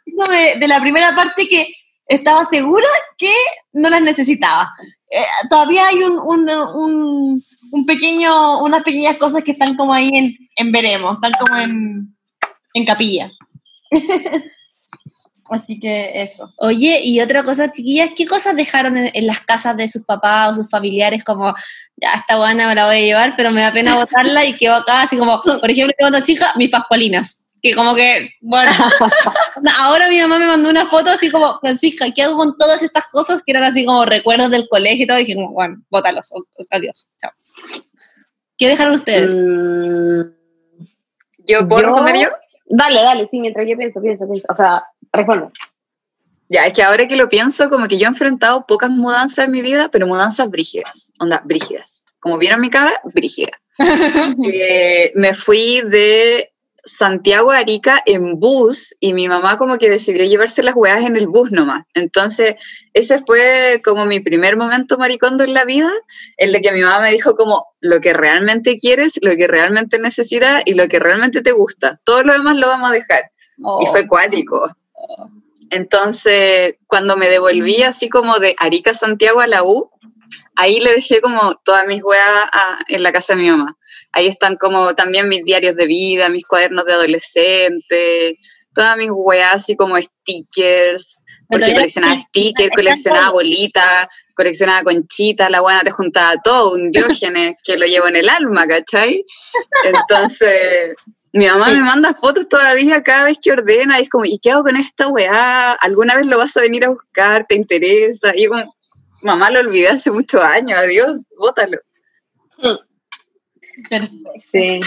[0.06, 1.68] eso de, de la primera parte que
[2.06, 3.32] estaba segura que
[3.72, 4.72] no las necesitaba.
[5.10, 5.18] Eh,
[5.50, 10.36] todavía hay un, un, un, un pequeño, unas pequeñas cosas que están como ahí en,
[10.56, 12.16] en veremos, están como en,
[12.74, 13.30] en capilla.
[15.50, 16.52] Así que eso.
[16.58, 20.50] Oye, y otra cosa, chiquillas, ¿qué cosas dejaron en, en las casas de sus papás
[20.50, 21.24] o sus familiares?
[21.24, 21.54] Como,
[22.00, 24.74] ya, esta buena me la voy a llevar, pero me da pena botarla y quedo
[24.74, 27.44] acá, así como, por ejemplo, cuando chica, mis pascualinas.
[27.60, 28.70] Que como que, bueno,
[29.78, 33.08] ahora mi mamá me mandó una foto así como, Francisca, ¿qué hago con todas estas
[33.08, 35.18] cosas que eran así como recuerdos del colegio y todo?
[35.18, 36.32] Y dije como, bueno, bótalos,
[36.70, 37.32] adiós, chao.
[38.56, 39.34] ¿Qué dejaron ustedes?
[39.34, 40.20] Mm,
[41.46, 42.28] ¿Yo puedo Yo- responder yo?
[42.70, 44.46] Dale, dale, sí, mientras yo pienso, pienso, pienso.
[44.50, 45.50] O sea, respondo.
[46.48, 49.50] Ya, es que ahora que lo pienso, como que yo he enfrentado pocas mudanzas en
[49.52, 52.04] mi vida, pero mudanzas brígidas, onda, brígidas.
[52.20, 53.52] Como vieron mi cara, brígida.
[54.44, 56.52] Eh, me fui de
[56.84, 61.16] Santiago a Arica en bus y mi mamá como que decidió llevarse las weas en
[61.16, 61.84] el bus nomás.
[61.94, 62.54] Entonces,
[62.94, 65.90] ese fue como mi primer momento maricondo en la vida,
[66.38, 69.98] en el que mi mamá me dijo como lo que realmente quieres, lo que realmente
[69.98, 72.00] necesitas y lo que realmente te gusta.
[72.04, 73.30] Todo lo demás lo vamos a dejar.
[73.58, 74.08] Y fue Oh.
[74.08, 74.66] cuático.
[75.70, 79.90] Entonces, cuando me devolví así como de Arica Santiago a la U,
[80.56, 83.76] ahí le dejé como todas mis weas a- en la casa de mi mamá.
[84.12, 88.38] Ahí están como también mis diarios de vida, mis cuadernos de adolescente,
[88.74, 95.80] todas mis weas así como stickers, porque coleccionaba stickers, coleccionaba bolitas, coleccionaba conchitas, la buena
[95.80, 99.24] te juntaba todo, un diógenes que lo llevo en el alma, ¿cachai?
[99.84, 100.94] Entonces,
[101.38, 104.50] mi mamá me manda fotos todavía cada vez que ordena y es como, ¿y qué
[104.50, 105.72] hago con esta weá?
[105.72, 107.46] ¿Alguna vez lo vas a venir a buscar?
[107.46, 108.32] ¿Te interesa?
[108.34, 108.74] Y yo como,
[109.22, 111.78] mamá lo olvidé hace muchos años, adiós, bótalo.
[114.42, 114.80] Sí.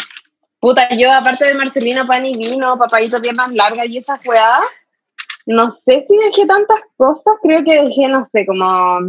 [0.60, 4.62] Puta, yo aparte de Marcelino Pan y Vino, Papadito Piernas Largas y esas weas,
[5.46, 9.00] no sé si dejé tantas cosas, creo que dejé, no sé, como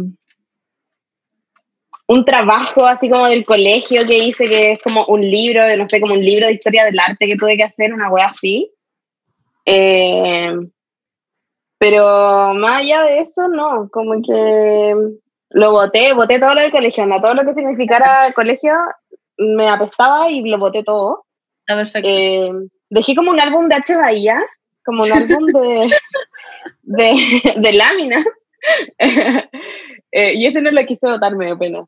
[2.13, 5.99] un trabajo así como del colegio que hice, que es como un libro, no sé,
[5.99, 8.71] como un libro de historia del arte que tuve que hacer, una wea así.
[9.65, 10.53] Eh,
[11.77, 14.95] pero más allá de eso, no, como que
[15.49, 18.73] lo boté, boté todo lo del colegio, no, todo lo que significara colegio
[19.37, 21.25] me apestaba y lo boté todo.
[21.59, 22.09] Está perfecto.
[22.09, 22.51] Eh,
[22.89, 23.95] dejé como un álbum de H.
[23.95, 24.39] Bahía,
[24.85, 25.89] como un álbum de,
[26.83, 28.23] de, de láminas.
[30.15, 31.85] Eh, y ese no lo quise botar, me dio pena.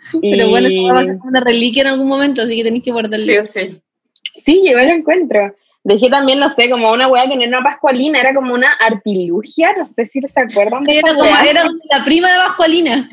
[0.20, 3.26] Pero bueno, va a ser una reliquia en algún momento, así que tenéis que guardarlo.
[3.26, 3.80] Sí o sí.
[4.44, 5.54] Sí, yo lo encuentro.
[5.82, 8.70] Dejé también, no sé, como una weá que no era una pascualina, era como una
[8.72, 13.10] artilugia, no sé si se acuerdan de Era como era la prima de Pascualina.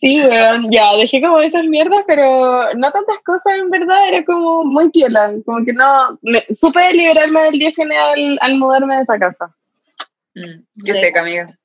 [0.00, 4.64] Sí, weón, ya, dejé como esas mierdas, pero no tantas cosas en verdad, era como
[4.64, 9.18] muy piola, como que no, me, supe liberarme del diógenes al, al mudarme de esa
[9.18, 9.54] casa.
[10.34, 11.00] Mm, Qué Sí.
[11.00, 11.58] seca, amiga.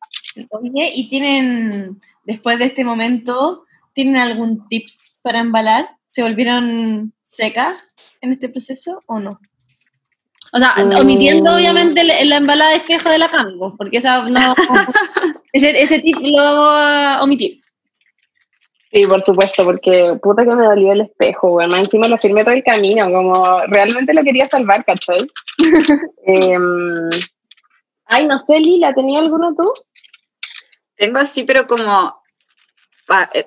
[0.50, 3.65] Oye, ¿y tienen, después de este momento,
[3.98, 5.88] tienen algún tips para embalar?
[6.12, 7.76] ¿Se volvieron secas
[8.22, 9.40] en este proceso o no?
[10.54, 10.96] O sea, Mm.
[11.02, 14.56] omitiendo obviamente la, la embalada de espejo de la Campo, porque esa no.
[15.54, 17.60] ese, ese tip lo omitir.
[18.92, 22.54] Sí, por supuesto, porque puta que me dolió el espejo, más encima lo firmé todo
[22.54, 25.26] el camino, como realmente lo quería salvar, ¿cachai?
[26.26, 27.10] Em,
[28.06, 29.66] ay, no sé, Lila, ¿tenía alguno tú?
[30.96, 32.12] Tengo así, pero como eh,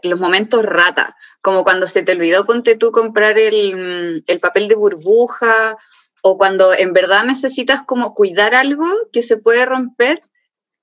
[0.02, 4.68] los momentos rata, como cuando se te olvidó, ponte tú comprar el, mm, el papel
[4.68, 5.76] de burbuja,
[6.22, 10.22] o cuando en verdad necesitas como cuidar algo que se puede romper.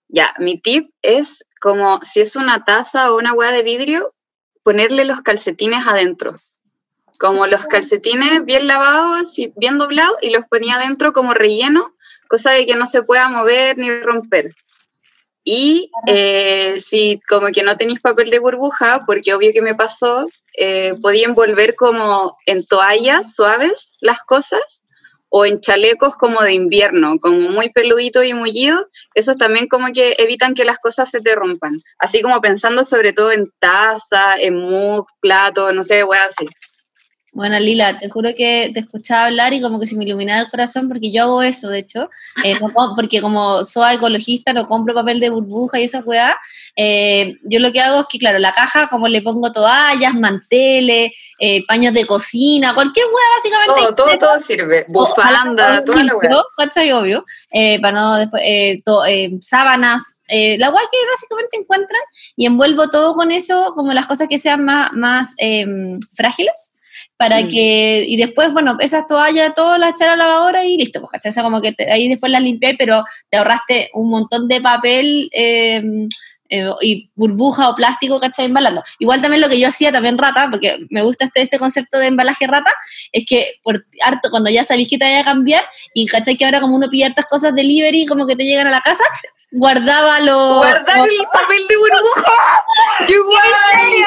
[0.07, 4.13] Ya, mi tip es como si es una taza o una hueá de vidrio,
[4.63, 6.39] ponerle los calcetines adentro.
[7.19, 11.95] Como los calcetines bien lavados y bien doblados y los ponía adentro como relleno,
[12.27, 14.55] cosa de que no se pueda mover ni romper.
[15.49, 20.27] Y eh, si como que no tenéis papel de burbuja, porque obvio que me pasó,
[20.57, 24.83] eh, podía envolver como en toallas suaves las cosas
[25.29, 30.17] o en chalecos como de invierno, como muy peludito y mullido, esos también como que
[30.17, 31.79] evitan que las cosas se te rompan.
[31.97, 36.45] Así como pensando sobre todo en taza, en mug, plato, no sé, weá así.
[37.37, 40.47] Bueno, Lila, te juro que te escuchaba hablar y como que se me iluminaba el
[40.49, 42.09] corazón porque yo hago eso, de hecho,
[42.43, 46.35] eh, no porque como soy ecologista, no compro papel de burbuja y esa weá,
[46.75, 51.11] eh, yo lo que hago es que, claro, la caja como le pongo toallas, manteles,
[51.37, 53.95] eh, paños de cocina, cualquier weá básicamente.
[53.95, 54.85] Todo, todo, todo sirve.
[54.87, 56.29] Bufanda, toda la weá.
[56.57, 56.91] ¿Cachai?
[56.91, 57.23] Obvio.
[57.51, 58.41] Eh, para no después,
[58.83, 59.03] to-
[59.41, 62.01] sábanas, eh, la weá que básicamente encuentran
[62.35, 66.73] y envuelvo todo con eso, como las cosas que sean más, más em, frágiles
[67.17, 67.47] para Mm.
[67.49, 71.11] que, y después, bueno, esas toallas, todas las echar a la lavadora y listo, pues,
[71.11, 71.29] ¿cachai?
[71.29, 74.61] O sea, como que te- ahí después las limpié, pero te ahorraste un montón de
[74.61, 76.07] papel em,
[76.49, 78.45] eh, y burbuja o plástico, ¿cachai?
[78.45, 78.81] Embalando.
[78.99, 82.07] Igual también lo que yo hacía también rata, porque me gusta este, este concepto de
[82.07, 82.71] embalaje rata,
[83.11, 86.37] es que por harto, cuando ya sabéis que te vaya a cambiar, y ¿cachai?
[86.37, 89.03] Que ahora como uno pide hartas cosas delivery, como que te llegan a la casa,
[89.51, 90.57] guardaba los...
[90.57, 92.31] Guardar el papel de burbuja.
[93.07, 94.03] ¡Qué guay!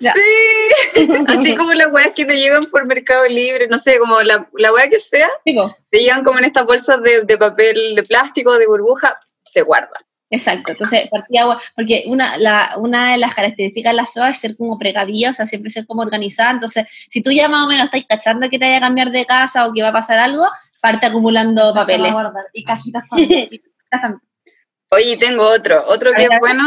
[0.00, 0.12] Ya.
[0.14, 4.48] Sí, así como las weas que te llegan por Mercado Libre, no sé, como la,
[4.54, 8.56] la wea que sea, te llegan como en estas bolsas de, de papel de plástico,
[8.58, 10.06] de burbuja, se guarda.
[10.28, 14.38] Exacto, entonces partía agua, porque una, la, una de las características de la SOA es
[14.38, 17.68] ser como precavida, o sea, siempre ser como organizada, entonces si tú ya más o
[17.68, 20.18] menos estás cachando que te vaya a cambiar de casa o que va a pasar
[20.18, 20.44] algo,
[20.80, 22.12] parte acumulando papeles.
[22.52, 23.48] Y cajitas también.
[24.90, 26.62] Oye, tengo otro, otro que es bueno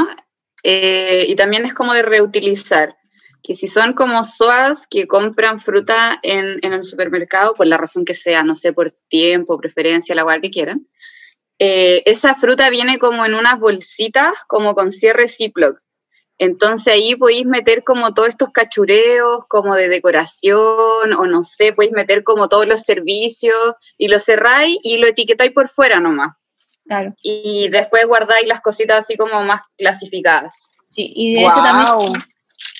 [0.64, 2.98] eh, y también es como de reutilizar.
[3.42, 8.06] Que si son como SOAS que compran fruta en, en, el supermercado, por la razón
[8.06, 10.88] que sea, no sé, por tiempo, preferencia, la cual que quieran,
[11.60, 15.78] eh, esa fruta viene como en unas bolsitas, como con cierre Ziploc.
[16.38, 21.92] Entonces ahí podéis meter como todos estos cachureos, como de decoración, o no sé, podéis
[21.92, 26.34] meter como todos los servicios y lo cerráis y lo etiquetáis por fuera nomás.
[26.86, 27.14] Claro.
[27.22, 30.70] Y después guardáis las cositas así como más clasificadas.
[30.90, 32.14] Sí, y de hecho también,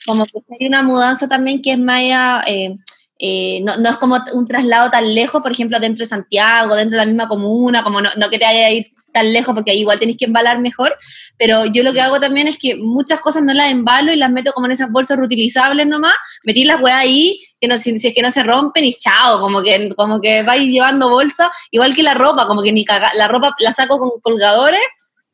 [0.06, 2.02] como que hay una mudanza también que es más,
[2.48, 2.76] eh,
[3.20, 6.98] eh, no, no, es como un traslado tan lejos, por ejemplo, dentro de Santiago, dentro
[6.98, 9.72] de la misma comuna, como no, no que te haya a ir tan lejos porque
[9.72, 10.96] ahí igual tenéis que embalar mejor,
[11.38, 14.32] pero yo lo que hago también es que muchas cosas no las embalo y las
[14.32, 16.14] meto como en esas bolsas reutilizables nomás,
[16.44, 19.62] metí las weas ahí, que no, si, es que no se rompen y chao, como
[19.62, 23.28] que, como que vais llevando bolsa, igual que la ropa, como que ni caga, la
[23.28, 24.82] ropa la saco con colgadores,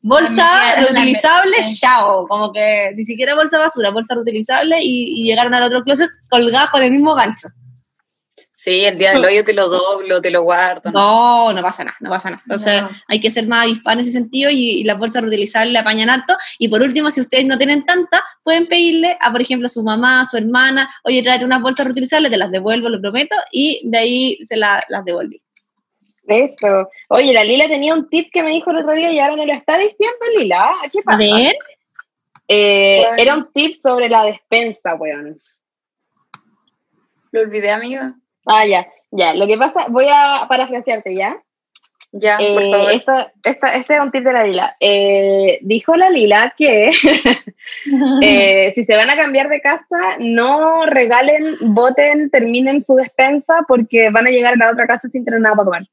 [0.02, 5.62] bolsa reutilizable, chao, como que ni siquiera bolsa basura, bolsa reutilizable y, y llegaron al
[5.62, 7.48] otro closet colgadas con el mismo gancho.
[8.66, 10.90] Sí, el día del hoyo te lo doblo, te lo guardo.
[10.90, 12.42] No, no, pasa nada, no pasa nada.
[12.44, 16.10] Entonces hay que ser más avispa en ese sentido y, las bolsas reutilizables le apañan
[16.10, 16.36] harto.
[16.58, 19.84] Y por último, si ustedes no tienen tanta, pueden pedirle a, por ejemplo, a su
[19.84, 23.88] mamá, a su hermana, oye, tráete unas bolsas reutilizables, te las devuelvo, lo prometo, y
[23.88, 25.40] de ahí se las devolví.
[26.28, 26.88] Eso.
[27.08, 29.46] Oye, la Lila tenía un tip que me dijo el otro día y ahora no
[29.46, 30.68] lo está diciendo, Lila.
[30.92, 31.16] ¿Qué pasa?
[31.22, 31.54] A ver.
[32.48, 35.36] Eh, era un tip sobre la despensa, weón.
[37.32, 38.14] Lo olvidé, amiga.
[38.46, 39.34] Ah, ya, ya.
[39.34, 41.30] Lo que pasa, voy a parafrasearte, ¿ya?
[42.12, 42.92] Ya, por Eh, favor.
[42.92, 43.12] esto,
[43.44, 44.76] esta- este es un tip de la Lila.
[44.80, 46.90] Eh, dijo la Lila que
[48.22, 54.10] eh, si se van a cambiar de casa, no regalen, voten, terminen su despensa porque
[54.10, 55.88] van a llegar a la otra casa sin tener nada para comer.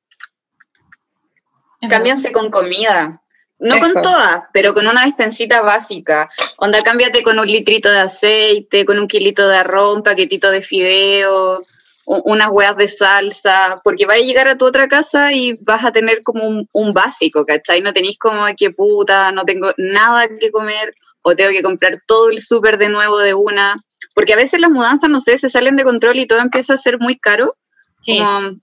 [1.89, 3.21] Cámbianse con comida.
[3.59, 3.93] No Eso.
[3.93, 6.29] con todas, pero con una despensita básica.
[6.57, 10.61] Onda, cámbiate con un litrito de aceite, con un kilito de arroz, un paquetito de
[10.61, 11.61] fideo,
[12.05, 15.91] unas hueas de salsa, porque vas a llegar a tu otra casa y vas a
[15.93, 17.81] tener como un, un básico, ¿cachai?
[17.81, 22.29] No tenéis como que puta, no tengo nada que comer, o tengo que comprar todo
[22.29, 23.77] el súper de nuevo de una.
[24.13, 26.77] Porque a veces las mudanzas, no sé, se salen de control y todo empieza a
[26.77, 27.55] ser muy caro.
[28.03, 28.57] Sí, como-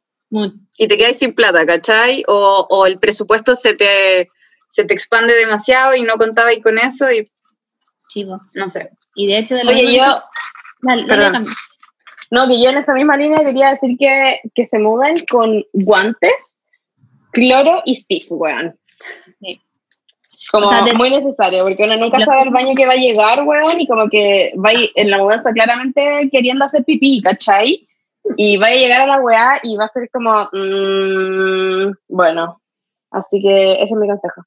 [0.78, 2.22] y te quedas sin plata, ¿cachai?
[2.28, 4.28] O, o el presupuesto se te,
[4.68, 7.28] se te expande demasiado y no contaba con eso y
[8.08, 8.40] chivo.
[8.54, 8.90] no sé.
[9.16, 10.04] Y de hecho, de lo Oye, yo,
[10.82, 11.40] Dale, dale,
[12.30, 16.56] no, que yo en esta misma línea quería decir que, que se muden con guantes,
[17.32, 18.78] cloro y stick, weón.
[19.42, 19.60] Sí.
[20.52, 22.92] Como O sea, de- muy necesario, porque uno nunca Lo- sabe el baño que va
[22.92, 27.86] a llegar, weón, y como que va en la mudanza claramente queriendo hacer pipí, ¿cachai?
[28.36, 32.60] Y va a llegar a la weá y va a ser como, mm, bueno,
[33.10, 34.42] así que ese es mi consejo.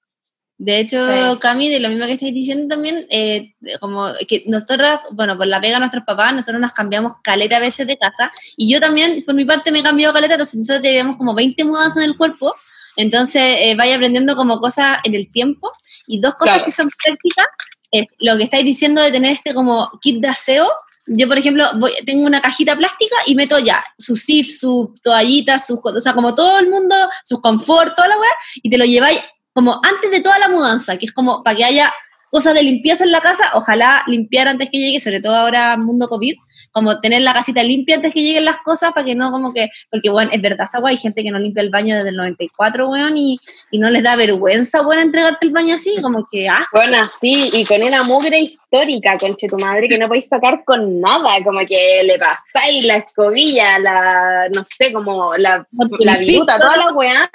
[0.57, 1.39] De hecho, Sí.
[1.39, 5.59] Cami, de lo mismo que estáis diciendo también, eh, como que nosotros, bueno, por la
[5.59, 9.23] pega de nuestros papás, nosotros nos cambiamos caleta a veces de casa, y yo también,
[9.25, 12.15] por mi parte, me he cambiado caleta, entonces nosotros tenemos como 20 mudanzas en el
[12.17, 12.55] cuerpo,
[12.95, 15.71] entonces eh, vaya aprendiendo como cosas en el tiempo,
[16.07, 16.65] y dos cosas Claro.
[16.65, 17.47] que son prácticas,
[17.91, 20.69] es lo que estáis diciendo de tener este como kit de aseo,
[21.07, 25.59] yo, por ejemplo, voy- tengo una cajita plástica y meto ya su sif, su toallita,
[25.59, 28.29] sus, o sea, como todo el mundo, sus confort, toda la weá,
[28.61, 29.19] y te lo lleváis
[29.53, 31.93] como antes de toda la mudanza, que es como para que haya
[32.31, 36.07] cosas de limpieza en la casa, ojalá limpiar antes que llegue, sobre todo ahora mundo
[36.07, 36.33] COVID,
[36.73, 39.69] como tener la casita limpia antes que lleguen las cosas para que no como que,
[39.91, 42.89] porque bueno, es verdad, esa hay gente que no limpia el baño desde el 94,
[42.89, 43.39] weón, y,
[43.71, 47.51] y no les da vergüenza, weón, entregarte el baño así, como que, ah, Bueno, sí,
[47.53, 51.59] y con una mugre histórica, conche tu madre, que no podéis sacar con nada, como
[51.59, 55.65] que le pasáis la escobilla, la, no sé, como la,
[55.99, 57.29] la viruta, toda la weá,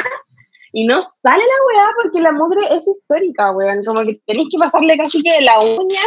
[0.72, 4.59] y no sale la weá porque la mugre es histórica, weón, como que tenéis que
[4.59, 6.01] pasarle casi que la uña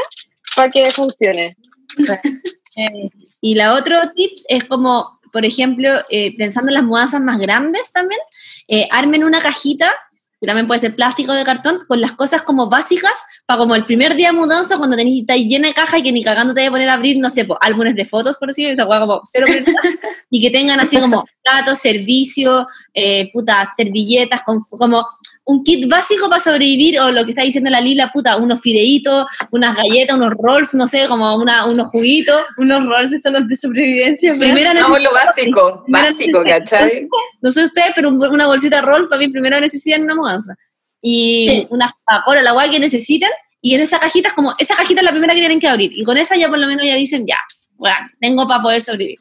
[0.58, 1.56] para que funcione.
[2.76, 3.10] Eh,
[3.42, 7.92] y la otro tip es como, por ejemplo, eh, pensando en las mudanzas más grandes
[7.92, 8.22] también,
[8.68, 9.92] eh, armen una cajita,
[10.40, 13.76] que también puede ser plástico o de cartón, con las cosas como básicas, para como
[13.76, 16.62] el primer día de mudanza, cuando tenéis llena de caja y que ni cagando te
[16.62, 19.02] voy a poner a abrir, no sé, po, álbumes de fotos, por decirlo, esa hueá
[19.02, 19.46] como cero
[20.32, 25.06] y que tengan así como platos, servicios, eh, puta, servilletas, con, como
[25.46, 29.26] un kit básico para sobrevivir, o lo que está diciendo la Lila, puta, unos fideitos,
[29.52, 32.42] unas galletas, unos rolls, no sé, como una, unos juguitos.
[32.58, 34.32] Unos roles son los de supervivencia.
[34.34, 36.44] pero- Primera No, lo básico, básico.
[36.44, 37.08] ¿cachai?
[37.42, 40.16] no sé ustedes, pero un- una bolsita de roll para mí primera necesidad en una
[40.16, 40.54] mudanza.
[41.02, 41.68] Y Sí.
[41.72, 43.30] unas Coca-Cola, la guay que necesiten,
[43.62, 45.92] y en esa cajita es como, esa cajita es la primera que tienen que abrir.
[45.96, 47.38] Y con esa ya por lo menos ya dicen, ya,
[47.76, 49.18] bueno, tengo para poder sobrevivir.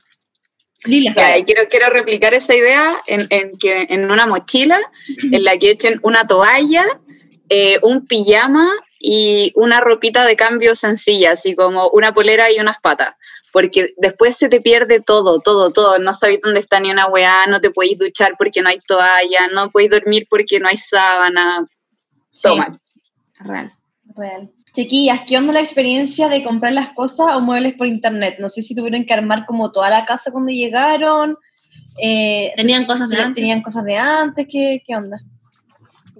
[0.85, 1.15] Lila.
[1.17, 4.81] Ya, y quiero, quiero replicar esa idea en, en que en una mochila
[5.33, 6.87] en la que echen una toalla,
[7.49, 8.69] eh, un pijama
[8.99, 13.15] y una ropita de cambio sencilla, así como una polera y unas patas.
[13.53, 15.99] Porque después se te pierde todo, todo, todo.
[15.99, 19.49] No sabes dónde está ni una weá, no te podéis duchar porque no hay toalla,
[19.53, 21.67] no podéis dormir porque no hay sábana.
[22.41, 22.59] Todo Sí.
[22.59, 22.79] mal.
[23.41, 23.75] Real.
[24.17, 24.51] Real.
[24.73, 28.37] Chiquillas, ¿qué onda la experiencia de comprar las cosas o muebles por internet?
[28.39, 31.37] No sé si tuvieron que armar como toda la casa cuando llegaron.
[32.03, 33.35] eh, Tenían cosas si de antes.
[33.37, 35.19] Tenían cosas de antes, ¿qué, qué onda?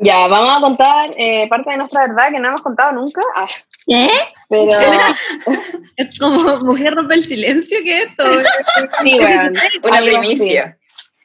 [0.03, 3.21] Ya, vamos a contar eh, parte de nuestra verdad que no hemos contado nunca.
[3.37, 3.47] Ah,
[3.87, 4.09] ¿Qué?
[4.49, 4.71] pero
[5.97, 8.25] Es como mujer rompe el silencio, ¿qué es esto?
[9.03, 10.79] sí, weón, Una primicia.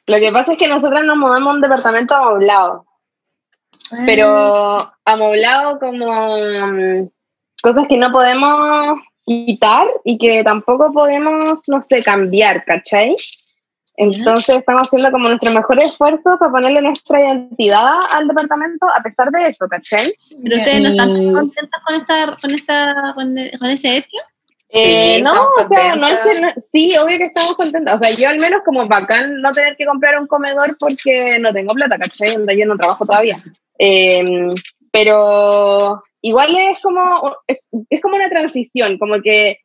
[0.06, 2.84] Lo que pasa es que nosotros nos mudamos a un departamento amoblado,
[3.92, 4.02] Ah.
[4.04, 7.08] pero amoblado como mm,
[7.62, 13.16] cosas que no podemos quitar y que tampoco podemos, no sé, cambiar, ¿cachai?
[13.98, 19.30] Entonces estamos haciendo como nuestro mejor esfuerzo para ponerle nuestra identidad al departamento a pesar
[19.30, 20.12] de eso, ¿cachai?
[20.44, 24.18] Pero ustedes no están Y- contentas con esta, con esta, con, con ese hecho.
[24.72, 27.94] Eh, Sí, no, o sea, no es que no- sí, obvio que estamos contentas.
[27.94, 31.52] O sea, yo al menos como bacán no tener que comprar un comedor porque no
[31.52, 32.36] tengo plata, ¿cachai?
[32.58, 33.38] Yo no trabajo todavía.
[33.78, 34.22] Eh,
[34.96, 37.58] pero igual es como, es,
[37.90, 39.58] es como una transición, como que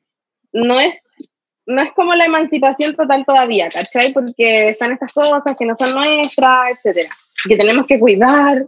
[0.51, 1.29] no es,
[1.65, 4.11] no es como la emancipación total todavía, ¿cachai?
[4.11, 7.15] Porque están estas cosas que no son nuestras, etcétera,
[7.47, 8.67] que tenemos que cuidar.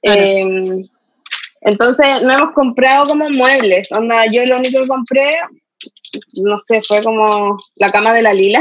[0.00, 0.22] Claro.
[0.22, 0.64] Eh,
[1.60, 3.92] entonces, no hemos comprado como muebles.
[3.92, 5.40] Onda, yo lo único que compré,
[6.42, 8.60] no sé, fue como la cama de la Lila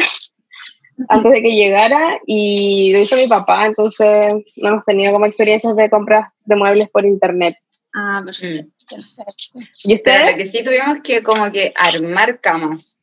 [1.09, 3.65] antes de que llegara y lo hizo mi papá.
[3.65, 7.55] Entonces, no hemos tenido como experiencias de compras de muebles por internet.
[7.93, 8.67] Ah, perfecto.
[8.67, 8.71] Mm.
[8.95, 9.59] Perfecto.
[9.83, 10.35] ¿Y Pero ustedes?
[10.37, 12.99] que sí tuvimos que como que armar camas.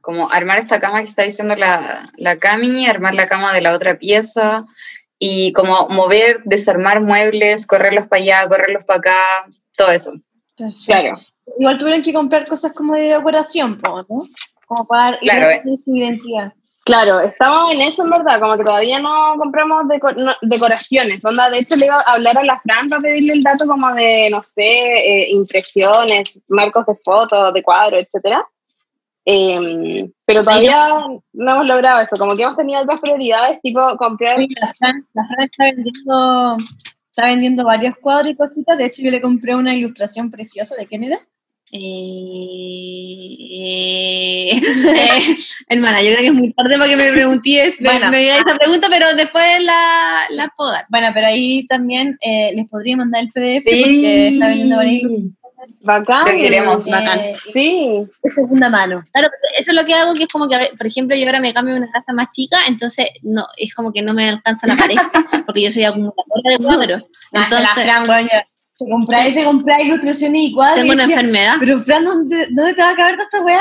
[0.00, 3.72] Como armar esta cama que está diciendo la, la Cami, armar la cama de la
[3.72, 4.62] otra pieza
[5.18, 9.18] y como mover, desarmar muebles, correrlos para allá, correrlos para acá,
[9.76, 10.12] todo eso.
[10.56, 10.84] Perfecto.
[10.86, 11.20] Claro.
[11.58, 14.04] Igual tuvieron que comprar cosas como de decoración, ¿no?
[14.66, 15.62] Como para ir Claro, a eh.
[15.82, 16.52] su identidad.
[16.84, 21.24] Claro, estamos en eso en verdad, como que todavía no compramos deco- no- decoraciones.
[21.24, 23.90] Onda, de hecho, le iba a hablar a la Fran para pedirle el dato como
[23.94, 28.46] de, no sé, eh, impresiones, marcos de fotos, de cuadros, etcétera.
[29.24, 30.78] Em, pero Sí, todavía
[31.32, 34.36] no hemos logrado eso, como que hemos tenido otras prioridades, tipo comprar.
[34.38, 36.56] Oye, la Fran, la Fran está vendiendo,
[37.10, 38.76] está vendiendo varios cuadros y cositas.
[38.76, 40.74] De hecho, yo le compré una ilustración preciosa.
[40.76, 41.18] ¿De quién era?
[41.76, 41.80] Eh,
[44.60, 45.36] eh,
[45.68, 48.10] hermana, yo creo que es muy tarde para que me preguntes, me, Bueno.
[48.10, 50.86] me esa pregunta, pero después la, la puedo dar.
[50.88, 53.82] Bueno, pero ahí también eh, les podría mandar el PDF Sí.
[53.82, 55.32] porque está vendiendo ilustraciones
[55.80, 56.24] Bacán.
[56.24, 56.90] Te queremos.
[56.90, 57.20] Bacán.
[57.50, 59.02] Sí, de segunda mano.
[59.12, 61.52] Claro, eso es lo que hago, que es como que, por ejemplo, yo ahora me
[61.54, 64.96] cambio una casa más chica, entonces no es como que no me alcanza la pared,
[65.46, 67.04] porque yo soy acumuladora de cuadros.
[67.32, 68.46] La, la
[68.76, 70.78] Se compra, se compra ilustraciones y cuadros.
[70.80, 71.54] tengo una decía, enfermedad.
[71.60, 73.60] Pero Fran, ¿dónde, ¿dónde te va a caber toda esta weá?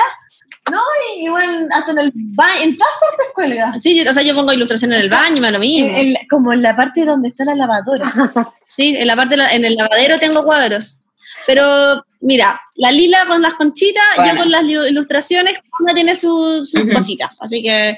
[0.71, 0.79] No,
[1.19, 3.75] igual hasta en el baño, en todas partes cuelga.
[3.81, 5.87] Sí, yo- o sea, yo pongo ilustración en el baño, me lo mismo.
[5.89, 8.05] En- en- como en la parte donde está la lavadora.
[8.65, 11.01] Sí, en la parte, la- en el lavadero tengo cuadros.
[11.45, 17.39] Pero mira, la lila con las conchitas, yo con las ilustraciones, una tiene sus, cositas,
[17.41, 17.97] así que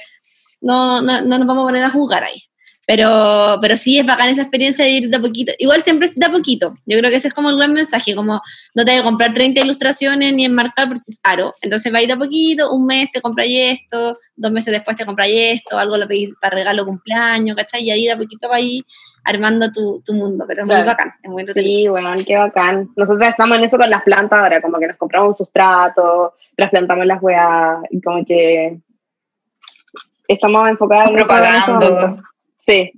[0.62, 2.42] no, no, no nos vamos a poner a jugar ahí.
[2.88, 5.52] Pero, pero sí es bacán esa experiencia de ir de a poquito.
[5.58, 6.76] Igual siempre es de a poquito.
[6.86, 8.42] Yo creo que ese es como el gran mensaje, como
[8.76, 11.54] no te hay que comprar 30 ilustraciones ni enmarcar porque es caro.
[11.62, 14.96] Entonces va a ir de a poquito, un mes te compráis esto, dos meses después
[14.96, 17.84] te compráis esto, algo lo pedís para regalo cumpleaños, ¿cachai?
[17.84, 18.86] Y ahí de a poquito va a ir
[19.24, 21.80] armando tu, tu mundo, pero es muy bacán, es muy entretenido.
[21.80, 22.90] sí, bueno, qué bacán.
[22.96, 27.06] Nosotros estamos en eso con las plantas ahora, como que nos compramos un sustrato, trasplantamos
[27.06, 28.78] las weas y como que
[30.28, 32.24] estamos enfocadas en este Propagando.
[32.66, 32.92] Sí,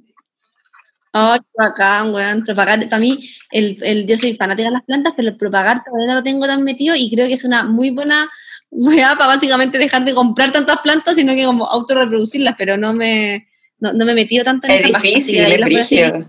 [1.20, 2.44] Ay, qué bacán, weón.
[2.46, 3.18] Propagar, para mí,
[3.52, 6.46] el, el, yo soy fanática de las plantas, pero el propagar todavía no lo tengo
[6.46, 8.30] tan metido y creo que es una muy buena
[8.70, 13.48] weá para básicamente dejar de comprar tantas plantas, sino que como autorreproducirlas, pero no me,
[13.80, 15.66] no, no me he metido tanto en Es esa página, así difícil, que ahí es
[15.66, 16.20] brígido.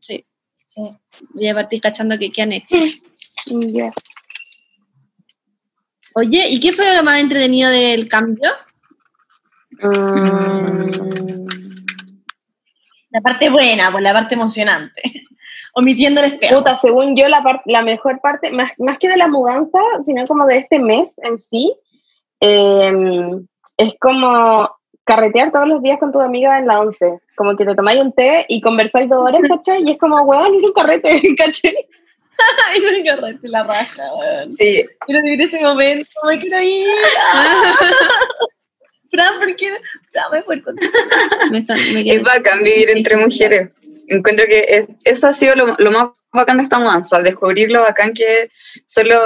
[0.00, 0.26] Sí,
[0.66, 0.80] Sí.
[1.34, 2.76] voy a partir cachando que, qué han hecho.
[3.48, 3.92] Ya.
[6.14, 8.50] Oye, ¿y qué fue lo más entretenido del cambio?
[9.72, 11.65] Mm,
[13.16, 15.00] La parte buena, pues la parte emocionante.
[15.72, 16.58] Omitiendo el espejo.
[16.58, 20.44] Puta, según yo, la, la mejor parte, más, más que de la mudanza, sino como
[20.44, 21.74] de este mes en sí,
[22.40, 22.92] eh,
[23.78, 24.70] es como
[25.04, 27.20] carretear todos los días con tu amiga en la once.
[27.36, 29.82] Como que te tomáis un té y conversáis dos horas, ¿cachai?
[29.82, 31.88] Y es como, weón, ir un carrete, ¿cachai?
[32.68, 34.54] Ay, me agarraste la raja, weón.
[34.58, 36.86] Sí, Quiero vivir ese momento, me quiero ir.
[39.10, 39.72] Fran, ¿por qué?
[40.10, 40.56] Fran, me fue
[41.50, 43.70] Me están- me Es bacán vivir entre mujeres.
[44.08, 47.82] Encuentro que es- eso ha sido lo, lo más bacán de esta mudanza, descubrir lo
[47.82, 48.48] bacán que
[48.86, 49.18] solo,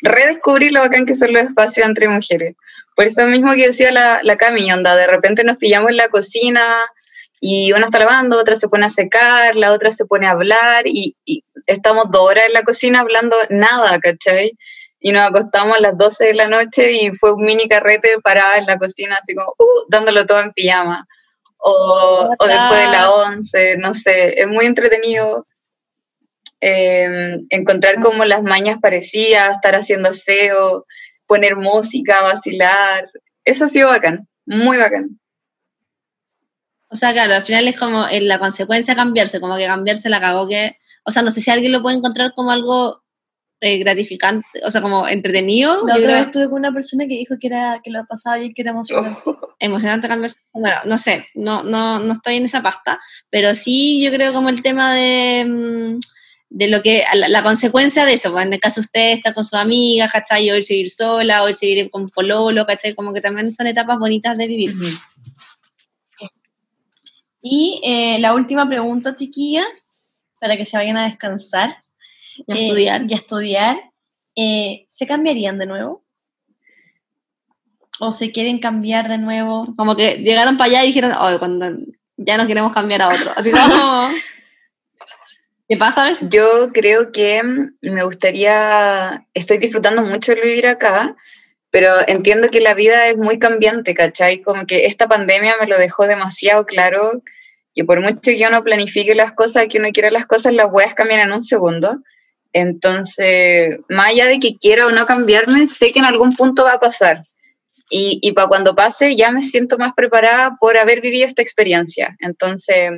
[0.00, 2.54] redescubrir lo bacán que son los espacios entre mujeres.
[2.96, 6.08] Por eso mismo que decía la, la Cami, onda, de repente nos pillamos en la
[6.08, 6.64] cocina
[7.40, 10.86] y una está lavando, otra se pone a secar, la otra se pone a hablar
[10.86, 14.52] y, y estamos dos horas en la cocina hablando nada, ¿cachai?
[14.98, 18.58] Y nos acostamos a las 12 de la noche y fue un mini carrete parada
[18.58, 21.06] en la cocina, así como, uh, dándolo todo en pijama
[21.58, 25.46] o, o después de la 11, no sé, es muy entretenido
[26.60, 30.86] eh, encontrar como las mañas parecidas, estar haciendo aseo,
[31.26, 33.10] poner música, vacilar,
[33.44, 35.18] eso ha sido bacán, muy bacán.
[36.88, 40.20] O sea, claro, al final es como en la consecuencia cambiarse, como que cambiarse la
[40.20, 40.76] cagó que.
[41.04, 43.02] O sea, no sé si alguien lo puede encontrar como algo
[43.66, 45.70] eh, gratificante, o sea, como entretenido.
[45.86, 48.04] La yo otra creo- vez estuve con una persona que dijo que, era, que lo
[48.06, 49.10] pasaba bien, que era emocionante.
[49.58, 50.38] emocionante cambiarse.
[50.52, 52.98] Bueno, no sé, no, no, no estoy en esa pasta,
[53.30, 55.98] pero sí yo creo como el tema de, mm,
[56.48, 59.34] de lo que, la, la consecuencia de eso, pues, en el caso de usted está
[59.34, 60.50] con sus amigas, ¿cachai?
[60.50, 62.94] O irse a vivir sola, o irse a vivir con pololo, ¿cachai?
[62.94, 64.70] Como que también son etapas bonitas de vivir.
[67.42, 69.66] Y eh, la última pregunta, chiquillas,
[70.40, 71.76] para que se vayan a descansar
[72.46, 73.02] Y a eh, estudiar.
[73.08, 73.92] y a estudiar,
[74.36, 76.04] eh, ¿se cambiarían de nuevo?
[77.98, 79.74] ¿O se quieren cambiar de nuevo?
[79.76, 81.66] Como que llegaron para allá y dijeron, oh, cuando
[82.16, 83.32] ya nos queremos cambiar a otro.
[83.36, 84.08] Así como...
[85.68, 86.20] ¿Qué pasa, ves?
[86.30, 91.16] Yo creo que mm, me gustaría, estoy disfrutando mucho de vivir acá,
[91.70, 94.42] pero entiendo que la vida es muy cambiante, ¿cachai?
[94.42, 97.20] Como que esta pandemia me lo dejó demasiado claro,
[97.74, 100.70] que por mucho que yo no planifique las cosas, que uno quiera las cosas, las
[100.70, 102.00] weas cambian en un segundo.
[102.58, 106.72] Entonces, más allá de que quiera o no cambiarme, sé que en algún punto va
[106.72, 107.22] a pasar.
[107.90, 112.16] Y, y para cuando pase, ya me siento más preparada por haber vivido esta experiencia.
[112.18, 112.92] Entonces,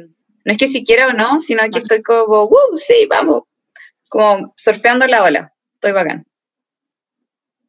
[0.44, 3.42] no es que si quiera o no, sino que estoy como, wow, sí, vamos,
[4.08, 5.52] como surfeando la ola.
[5.74, 6.24] Estoy bacán.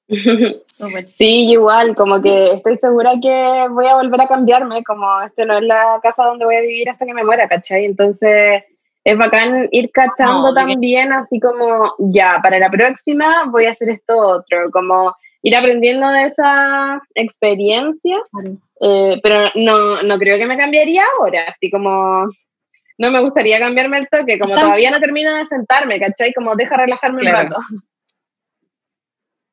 [1.05, 5.57] Sí, igual, como que estoy segura que voy a volver a cambiarme, como este no
[5.57, 7.85] es la casa donde voy a vivir hasta que me muera, ¿cachai?
[7.85, 8.63] Entonces
[9.03, 13.89] es bacán ir cachando No, también, así como, ya, para la próxima voy a hacer
[13.89, 18.17] esto otro, como ir aprendiendo de esa experiencia,
[18.81, 22.27] eh, pero no, no creo que me cambiaría ahora, así como...
[23.01, 26.33] No me gustaría cambiarme el toque, como todavía no termino de sentarme, ¿cachai?
[26.33, 27.37] Como deja relajarme Claro.
[27.37, 27.55] un rato.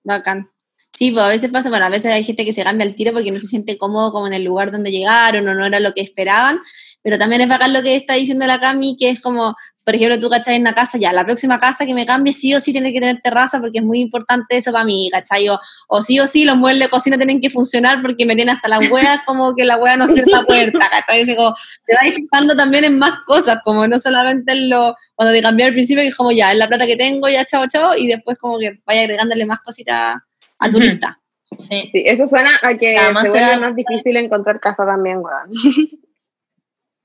[0.02, 0.50] Bacán.
[0.92, 3.12] Sí, pues a veces pasa, bueno, a veces hay gente que se cambia el tiro
[3.12, 5.92] porque no se siente cómodo como en el lugar donde llegaron o no era lo
[5.92, 6.58] que esperaban,
[7.02, 10.18] pero también es bacán lo que está diciendo la Cami, que es como, por ejemplo,
[10.18, 10.56] tú, ¿cachai?
[10.56, 12.98] En una casa, ya, la próxima casa que me cambie sí o sí tiene que
[12.98, 15.48] tener terraza porque es muy importante eso para mí, ¿cachai?
[15.48, 18.56] O, o sí o sí los muebles de cocina tienen que funcionar porque me tienen
[18.56, 21.22] hasta las hueas como que la hueá no cierra la puerta, ¿cachai?
[21.22, 21.54] Así como,
[21.86, 25.66] te vas fijando también en más cosas, como no solamente en lo, cuando te cambió
[25.66, 28.08] al principio, que es como ya, es la plata que tengo, ya, chao, chao, y
[28.08, 30.16] después como que vaya agregándole más cositas
[30.58, 31.20] a tu lista.
[31.56, 31.88] Sí.
[31.92, 35.50] Sí, eso suena a que Además se vuelve será- más difícil encontrar casa también, weón.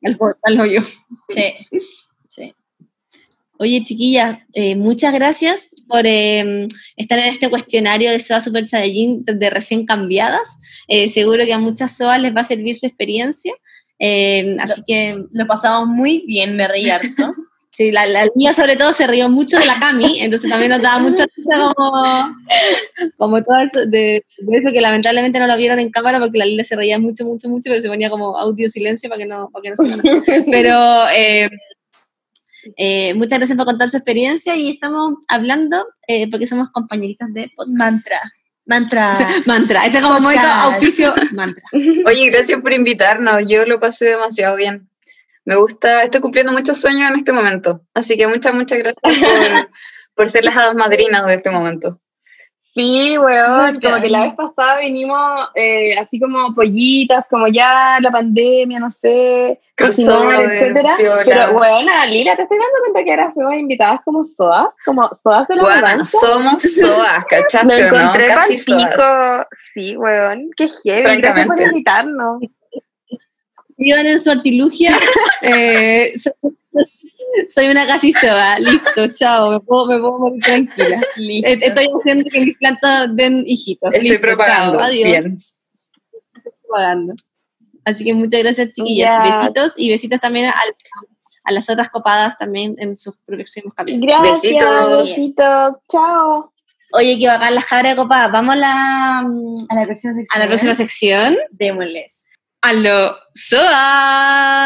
[0.03, 0.81] Al, al hoyo.
[1.29, 1.53] Sí.
[2.29, 2.53] sí.
[3.61, 9.23] Oye, chiquillas, eh, muchas gracias por eh, estar en este cuestionario de SOA Super Saiyajin
[9.23, 10.57] de recién cambiadas.
[10.87, 13.53] Eh, seguro que a muchas SOAs les va a servir su experiencia.
[13.99, 17.33] Eh, así que, Lo pasamos muy bien, me reí harto.
[17.71, 20.81] Sí, la, la mía sobre todo se rió mucho de la Cami, entonces también nos
[20.81, 22.03] daba mucha risa como,
[23.17, 26.45] como todo eso, de, de eso que lamentablemente no lo vieron en cámara porque la
[26.45, 29.49] Lila se reía mucho, mucho, mucho, pero se ponía como audio silencio para que no,
[29.49, 30.43] para que no se.
[30.51, 31.49] Pero eh,
[32.77, 37.51] eh, muchas gracias por contar su experiencia y estamos hablando eh, porque somos compañeritas de
[37.55, 37.77] podcast.
[37.77, 38.21] Mantra.
[38.65, 39.17] Mantra.
[39.45, 39.85] mantra.
[39.85, 41.63] Este es como momento auspicio mantra.
[42.05, 43.47] Oye, gracias por invitarnos.
[43.47, 44.90] Yo lo pasé demasiado bien.
[45.45, 47.81] Me gusta, estoy cumpliendo muchos sueños en este momento.
[47.93, 49.11] Así que muchas, muchas gracias por,
[50.15, 51.99] por ser las hadas madrinas de este momento.
[52.73, 58.09] Sí, weón, como que la vez pasada vinimos eh, así como pollitas, como ya la
[58.11, 60.95] pandemia, no sé, Crossover, etcétera.
[60.95, 61.23] piola.
[61.25, 65.49] Pero bueno, Lila, te estoy dando cuenta que ahora fuimos invitadas como SOAS, como SOAS
[65.49, 66.17] de la Bueno, mudanza.
[66.17, 67.97] somos soas, ¿cachaste o no?
[67.99, 69.47] encontré Casi soas.
[69.73, 72.39] Sí, weón, qué heavy, gracias por invitarnos.
[73.81, 74.91] Vivan en su artilugia.
[75.41, 76.13] eh,
[77.49, 78.59] soy, una casi soa.
[78.59, 79.51] Listo, chao.
[79.51, 81.01] Me puedo, me puedo morir tranquila.
[81.17, 81.47] Listo.
[81.49, 83.91] Eh, Estoy haciendo que mis plantas den hijitos.
[83.93, 84.77] Estoy Listo, propagando.
[84.77, 85.03] chao, adiós.
[85.09, 85.39] Bien.
[86.35, 87.13] Estoy propagando.
[87.83, 89.11] Así que muchas gracias, chiquillas.
[89.23, 90.75] Besitos y besitos también al-
[91.43, 94.05] a las otras copadas también en sus próximos capítulos.
[94.21, 94.97] Gracias, Besitos.
[94.99, 96.53] besitos, chao.
[96.93, 98.31] Oye, que bacán las cabras copadas.
[98.31, 100.27] Vamos a la, A la próxima sección.
[100.35, 101.35] a la próxima sección.
[101.49, 102.27] Démosles.
[102.63, 103.15] ¡Aló!
[103.33, 104.61] ¡Soa!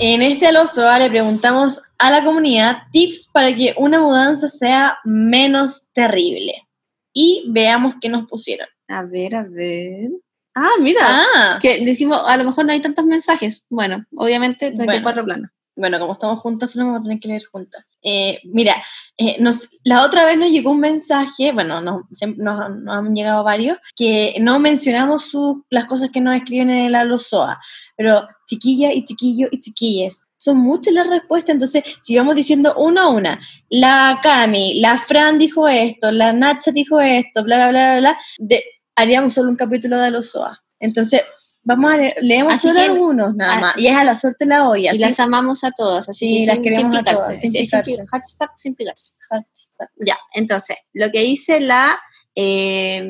[0.00, 5.90] En este Alosoa le preguntamos a la comunidad tips para que una mudanza sea menos
[5.94, 6.68] terrible.
[7.14, 8.68] Y veamos qué nos pusieron.
[8.86, 10.10] A ver, a ver.
[10.54, 11.00] Ah, mira.
[11.02, 13.66] Ah, Que decimos, a lo mejor no hay tantos mensajes.
[13.70, 15.50] Bueno, obviamente 34 planos.
[15.76, 17.88] Bueno, como estamos juntos, lo vamos a tener que leer juntas.
[18.02, 18.74] Eh, mira,
[19.16, 22.02] eh, nos, la otra vez nos llegó un mensaje, bueno, nos,
[22.36, 26.86] nos, nos han llegado varios, que no mencionamos su- las cosas que nos escriben en
[26.86, 27.60] el Alosoa,
[27.96, 33.04] pero chiquilla y chiquillo y chiquilles, son muchas las respuestas, entonces si vamos diciendo una
[33.04, 37.90] a una, la Cami, la Fran dijo esto, la Nacha dijo esto, bla, bla, bla,
[37.92, 38.64] bla, bla, de-
[38.96, 40.62] haríamos solo un capítulo de Alosoa.
[40.78, 41.22] Entonces,
[41.64, 44.68] vamos a leer, leemos solo que- algunos nada más, y es a la suerte la
[44.68, 44.94] olla.
[44.94, 47.48] Y las amamos a todas, así Sí, las sin- queremos sin a todas, picarse.
[47.48, 47.96] sin picarse.
[47.96, 49.12] pi- hashtag sin picarse.
[49.28, 49.90] Hashtag.
[50.06, 51.98] Ya, entonces, lo que dice la
[52.36, 53.08] eh,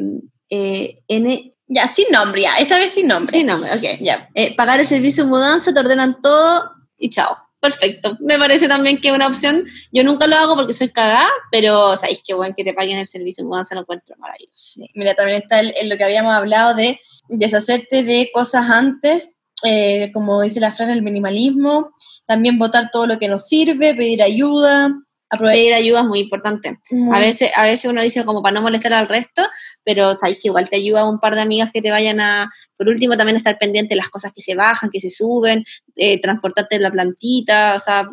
[0.50, 1.50] eh, N.
[1.66, 2.56] Ya, sin nombre, ya.
[2.58, 3.32] Esta vez sin nombre.
[3.36, 3.98] Sí, no, ok.
[4.00, 4.28] Ya.
[4.34, 7.36] Eh, pagar el servicio de mudanza, te ordenan todo y chao.
[7.58, 8.18] Perfecto.
[8.20, 9.64] Me parece también que es una opción.
[9.90, 13.06] Yo nunca lo hago porque soy cagada, pero sabéis que bueno que te paguen el
[13.06, 14.52] servicio de mudanza lo encuentro maravilloso.
[14.54, 19.38] Sí, Mira, también está el- en lo que habíamos hablado de deshacerte de cosas antes,
[19.64, 21.94] eh, como dice la Fran, el minimalismo.
[22.26, 24.94] También votar todo lo que nos sirve, pedir ayuda.
[25.30, 25.58] Aprovechar.
[25.58, 26.78] Pedir ayuda es muy importante.
[27.12, 29.42] A veces, a veces uno dice como para no molestar al resto,
[29.82, 32.88] pero sabéis que igual te ayuda un par de amigas que te vayan a, por
[32.88, 35.64] último, también estar pendiente de las cosas que se bajan, que se suben,
[35.96, 38.08] eh, transportarte la plantita, o sea,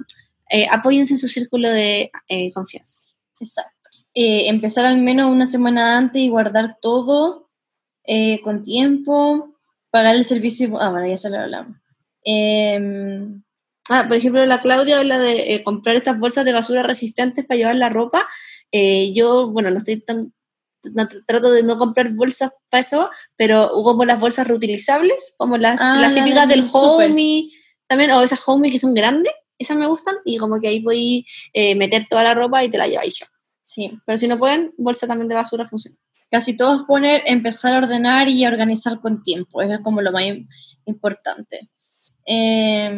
[0.49, 3.01] eh, apóyense en su círculo de eh, confianza.
[3.39, 3.71] Exacto.
[4.13, 7.50] Empezar al menos una semana antes y guardar todo
[8.13, 9.55] eh, con tiempo.
[9.89, 10.79] Pagar el servicio.
[10.81, 11.77] Ah, bueno, ya se lo hablamos.
[12.23, 13.43] Em,
[13.89, 17.57] Ah, por ejemplo, la Claudia habla de eh, comprar estas bolsas de basura resistentes para
[17.57, 18.25] llevar la ropa.
[18.71, 20.31] Eh, yo, bueno, no estoy tan,
[20.83, 25.77] no- trato de no comprar bolsas para eso, pero como las bolsas reutilizables, como las,
[25.81, 27.49] Ah, las típicas del homie,
[27.87, 31.25] también, o esas homie que son grandes, esas me gustan, y como que ahí voy
[31.51, 33.27] eh, meter toda la ropa y te la lleváis ya.
[33.65, 33.91] sí.
[34.05, 35.97] Pero si no pueden, bolsa también de basura funciona.
[36.31, 40.23] Casi todos ponen empezar a ordenar y a organizar con tiempo, es como lo más
[40.23, 40.47] im-
[40.85, 41.69] importante.
[42.25, 42.91] Eh,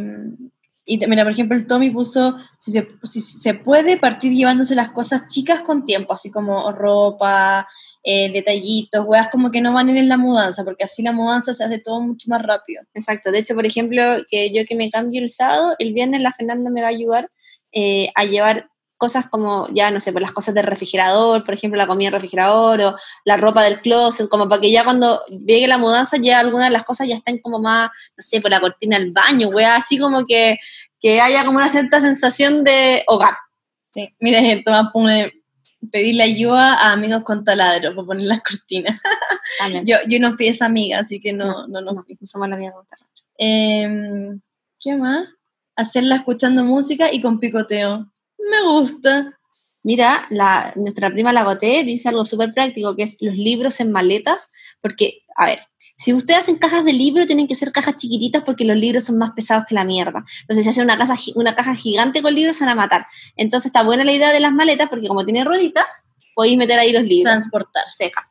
[0.86, 4.90] y mira, por ejemplo, el Tommy puso, si se, si se puede, partir llevándose las
[4.90, 7.66] cosas chicas con tiempo, así como ropa,
[8.04, 11.64] eh, detallitos, weas como que no van en la mudanza, porque así la mudanza se
[11.64, 12.84] hace todo mucho más rápido.
[12.94, 13.32] Exacto.
[13.32, 16.70] De hecho, por ejemplo, que yo que me cambio el sábado, el viernes la Fernanda
[16.70, 17.30] me va a ayudar
[17.72, 18.70] eh, a llevar
[19.04, 22.14] cosas como, ya no sé, pues las cosas del refrigerador, por ejemplo, la comida del
[22.14, 22.96] refrigerador o
[23.26, 26.72] la ropa del closet, como para que ya cuando llegue la mudanza ya algunas de
[26.72, 29.98] las cosas ya estén como más, no sé, por la cortina del baño, wea, así
[29.98, 30.58] como que,
[31.02, 33.34] que haya como una cierta sensación de hogar.
[33.94, 34.16] Sí.
[34.22, 35.34] Mira, el Tomás pone
[35.92, 39.02] pedirle ayuda a amigos con taladro para poner las cortinas.
[39.86, 42.56] Yo, yo no fui esa amiga, así que no, no, no, no, no somos la
[42.56, 42.98] misma cosa.
[43.38, 44.40] Em,
[44.80, 45.28] ¿Qué más?
[45.76, 48.13] Hacerla escuchando música y con picoteo.
[48.50, 49.40] Me gusta.
[49.84, 54.54] Mira, la, nuestra prima Lagoté dice algo súper práctico, que es los libros en maletas,
[54.82, 55.60] porque, a ver,
[55.96, 59.18] si ustedes hacen cajas de libro, tienen que ser cajas chiquititas porque los libros son
[59.18, 60.26] más pesados que la mierda.
[60.42, 63.06] Entonces, si hacen una, casa, una caja gigante con libros, se van a matar.
[63.36, 66.92] Entonces, está buena la idea de las maletas porque como tiene rueditas, podéis meter ahí
[66.92, 67.34] los libros.
[67.34, 67.84] Transportar.
[67.90, 68.24] Seca.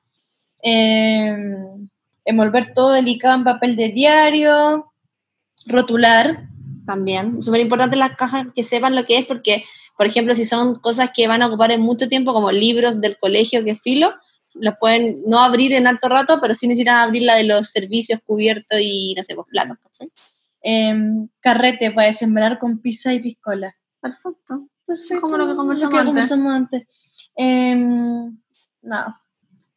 [0.63, 1.89] Em,
[2.25, 4.93] envolver todo delicado en papel de diario.
[5.67, 6.49] Rotular.
[6.87, 7.43] También.
[7.43, 9.65] Súper importante las cajas que sepan lo que es porque,
[9.97, 13.17] por ejemplo, si son cosas que van a ocupar en mucho tiempo, como libros del
[13.19, 14.15] colegio que filo,
[14.55, 18.21] los pueden no abrir en alto rato, pero sí necesitan abrir la de los servicios
[18.27, 20.11] cubiertos y, no sé, pues platos, ¿cachai?
[20.63, 23.75] Em, carrete para desembrar con pizza y piscola.
[24.01, 24.69] Perfecto.
[24.85, 25.21] Perfecto.
[25.21, 26.13] Como lo que conversamos Lo antes.
[26.13, 27.31] conversamos antes.
[27.35, 28.37] Em,
[28.83, 29.17] no.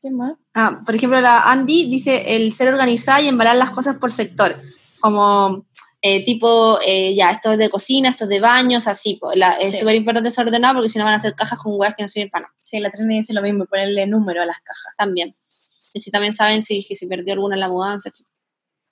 [0.02, 0.34] ¿Qué más?
[0.54, 4.56] Ah, por ejemplo, la Andy dice el ser organizada y embalar las cosas por sector,
[5.00, 5.66] como
[6.08, 9.54] eh, tipo, eh, ya, esto es de cocina, esto es de baños, así, pues, la-
[9.54, 9.78] es Sí.
[9.80, 12.08] súper importante ser ordenado porque si no van a hacer cajas con huevas que no
[12.08, 14.94] sirven para nada, Sí, la Trini dice lo mismo, ponerle número a las cajas.
[14.98, 15.34] también.
[15.94, 18.28] Y si también saben si, que se perdió alguna en la mudanza, etc.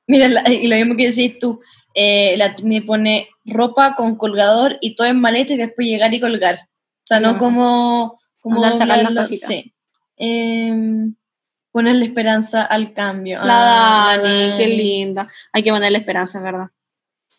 [0.07, 1.59] Mira, la- y lo mismo que decís tú,
[1.93, 6.19] eh, la Trini pone ropa con colgador y todo en maleta y después llegar y
[6.19, 6.55] colgar.
[6.55, 7.37] O sea, no No.
[7.39, 8.19] como...
[8.39, 9.47] como Andar sacando doblarlo, cositas.
[9.49, 9.73] sí.
[10.17, 11.15] Em,
[11.71, 13.39] ponerle esperanza al cambio.
[13.43, 15.27] La Ah, Dani, qué linda.
[15.53, 16.67] Hay que mandarle esperanza, es verdad.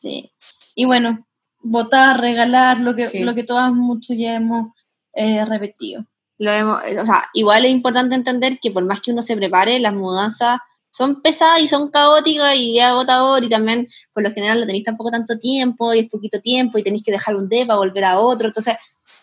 [0.04, 0.30] Sí.
[0.74, 1.26] Y bueno,
[1.62, 3.20] votar, regalar, lo que, Sí.
[3.20, 4.68] lo que todas mucho ya hemos
[5.14, 6.04] eh, repetido.
[6.36, 9.36] Lo hemos, eh, o sea, igual es importante entender que por más que uno se
[9.36, 10.58] prepare, las mudanzas
[10.90, 15.10] son pesadas y son caóticas y agotador y también por lo general no tenéis tampoco
[15.10, 18.48] tanto tiempo y es poquito tiempo y tenéis que dejar un depa, volver a otro,
[18.48, 18.76] entonces,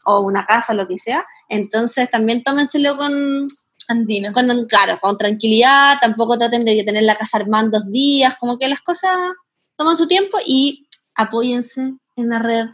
[0.05, 1.23] o una casa, lo que sea.
[1.47, 3.47] Entonces también tómenselo con,
[3.87, 4.33] Andino.
[4.33, 8.67] con, claro, con tranquilidad, tampoco traten de tener la casa armando dos días, como que
[8.67, 9.17] las cosas
[9.81, 12.67] toman su tiempo y apóyense en la red,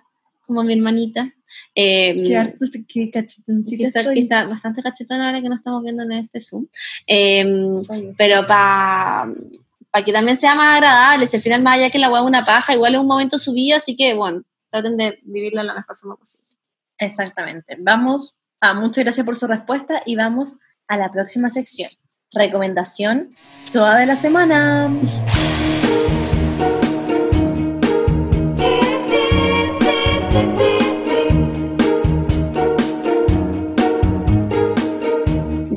[0.46, 1.34] como mi hermanita.
[1.74, 5.82] Eh, Qué harto, qué que cachetoncita está, que está bastante cachetona ahora que nos estamos
[5.84, 6.68] viendo en este Zoom.
[7.08, 7.46] Eh,
[8.18, 9.32] pero para
[10.06, 12.74] que también sea más agradable, si al final más allá que la hueá una paja,
[12.74, 16.18] igual es un momento subido, así que bueno, traten de vivirla de la mejor forma
[16.18, 16.48] posible.
[16.98, 17.78] Exactamente.
[17.80, 21.90] Vamos, ah, muchas gracias por su respuesta y vamos a la próxima sección.
[22.34, 24.92] Recomendación suave de la semana.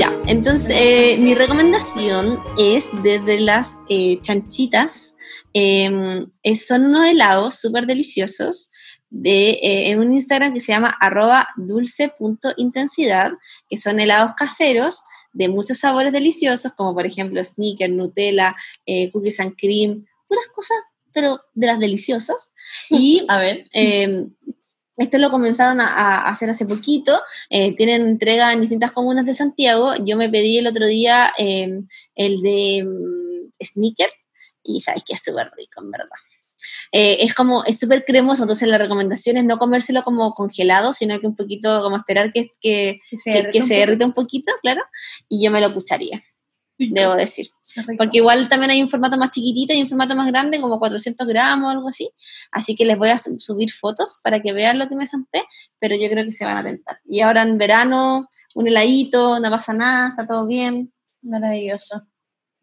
[0.01, 5.15] Ya, entonces eh, mi recomendación es desde las eh, chanchitas,
[5.53, 8.71] eh, es- son unos helados súper deliciosos
[9.11, 13.33] de, eh, en un Instagram que se llama arroba dulce.intensidad,
[13.69, 15.03] que son helados caseros
[15.35, 18.55] de muchos sabores deliciosos, como por ejemplo sneaker, Nutella,
[19.13, 20.79] cookies and cream, puras cosas,
[21.13, 22.53] pero de las deliciosas.
[22.91, 23.67] Y A ver.
[25.01, 27.19] Esto lo comenzaron a, a hacer hace poquito.
[27.49, 29.95] eh, tienen entrega en distintas comunas de Santiago.
[30.05, 31.81] Yo me pedí el otro día eh,
[32.15, 34.11] el de mm, Sneaker
[34.63, 36.09] y sabes que es súper rico, en verdad.
[36.93, 41.19] Eh, es como, es súper cremoso, entonces la recomendación es no comérselo como congelado, sino
[41.19, 44.83] que un poquito, como esperar que, que, Que se que un derrita un poquito, claro,
[45.29, 46.23] y yo me lo cucharía,
[46.91, 47.47] debo decir.
[47.97, 51.27] Porque igual también hay un formato más chiquitito y un formato más grande, como 400
[51.27, 52.11] gramos o algo así.
[52.51, 55.45] Así que les voy a su- subir fotos para que vean lo que me zampé,
[55.79, 56.99] pero yo creo que se van a tentar.
[57.05, 60.93] Y ahora en verano, un heladito, no pasa nada, está todo bien.
[61.23, 62.03] Maravilloso.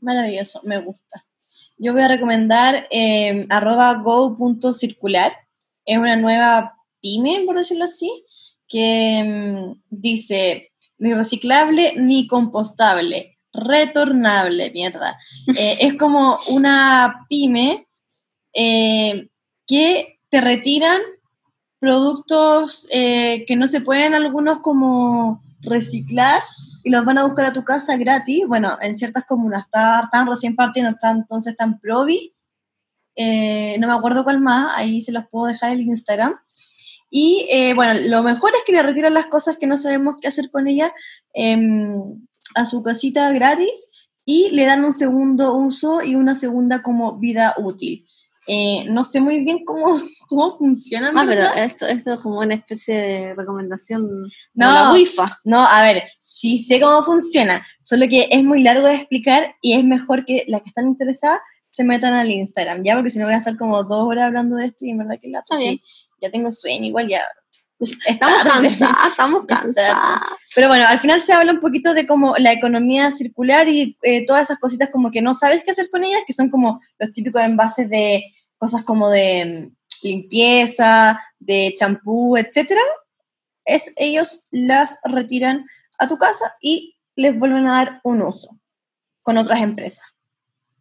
[0.02, 0.62] Maravilloso.
[0.64, 1.26] Me gusta.
[1.78, 5.32] Yo voy a recomendar eh, arroba go.circular.
[5.86, 8.12] Es una nueva pyme, por decirlo así,
[8.68, 15.20] que mm, dice ni reciclable ni compostable, retornable, mierda.
[15.58, 17.88] Eh, es como una pyme
[18.54, 19.30] eh,
[19.66, 21.00] que te retiran
[21.80, 26.42] productos eh, que no se pueden algunos como reciclar
[26.84, 28.48] y los van a buscar a tu casa gratis.
[28.48, 32.34] Bueno, en ciertas comunas está- están recién partiendo, están, entonces están Provi.
[33.18, 36.36] no me acuerdo cuál más, ahí se los puedo dejar el Instagram.
[37.10, 40.50] Y bueno, lo mejor es que le retiran las cosas que no sabemos qué hacer
[40.52, 40.92] con ellas
[41.34, 42.27] em,
[42.58, 43.92] a su casita gratis
[44.26, 48.06] y le dan un segundo uso y una segunda como vida útil.
[48.50, 49.86] Eh, no sé muy bien cómo,
[50.30, 51.12] cómo funciona.
[51.16, 54.04] Ah, pero esto, esto es como una especie de recomendación.
[54.04, 54.30] No.
[54.54, 54.74] No.
[54.74, 55.26] La wifa.
[55.46, 59.74] No, a ver, sí sé cómo funciona, solo que es muy largo de explicar y
[59.74, 61.42] es mejor que las que están interesadas
[61.72, 62.96] se metan al Instagram, ¿ya?
[62.96, 65.20] Porque si no voy a estar como dos horas hablando de esto y en verdad
[65.22, 65.80] que la bien.
[66.20, 67.22] ya tengo sueño, igual ya.
[67.80, 70.20] Estamos cansadas, estamos cansadas.
[70.56, 74.26] Pero bueno, al final se habla un poquito de como la economía circular y eh,
[74.26, 77.14] todas esas cositas como que no sabes qué hacer con ellas, que son como los
[77.14, 78.24] típicos envases de
[78.58, 82.82] cosas como de mm, limpieza, de champú, etcétera.
[83.66, 85.66] Es, ellos las retiran
[86.00, 88.58] a tu casa y les vuelven a dar un uso
[89.22, 90.06] con otras empresas.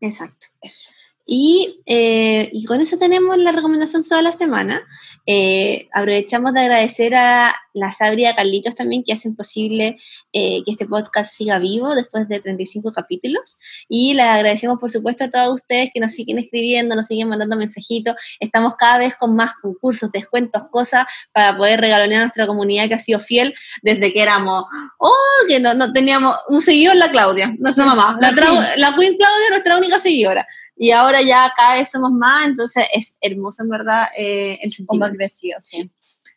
[0.01, 0.47] Exacto.
[0.62, 0.92] Eso.
[1.29, 4.87] Y, eh, y con eso tenemos la recomendación toda la semana.
[5.27, 9.99] Eh, aprovechamos de agradecer a la Sabri y a Carlitos también que hacen posible
[10.33, 13.59] eh, que este podcast siga vivo después de 35 capítulos.
[13.89, 17.57] Y les agradecemos, por supuesto, a todos ustedes que nos siguen escribiendo, nos siguen mandando
[17.57, 18.14] mensajitos.
[18.39, 22.95] Estamos cada vez con más concursos, descuentos, cosas para poder regalonear a nuestra comunidad que
[22.95, 23.53] ha sido fiel
[23.83, 24.64] desde que éramos,
[24.99, 28.16] oh, que no, no teníamos un seguidor, la Claudia, nuestra mamá.
[28.20, 30.47] La, La Queen Claudia, nuestra única seguidora
[30.77, 34.70] y ahora ya cada vez somos más, entonces es hermoso en verdad eh, el Como
[35.07, 35.16] sentimiento.
[35.16, 35.91] crecido, sí.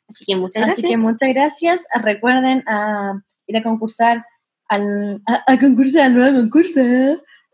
[0.08, 0.92] Así que muchas Así gracias.
[0.92, 1.88] que muchas gracias.
[2.02, 4.26] Recuerden a ir a concursar
[4.68, 6.80] al, a, a concursar al nuevo concurso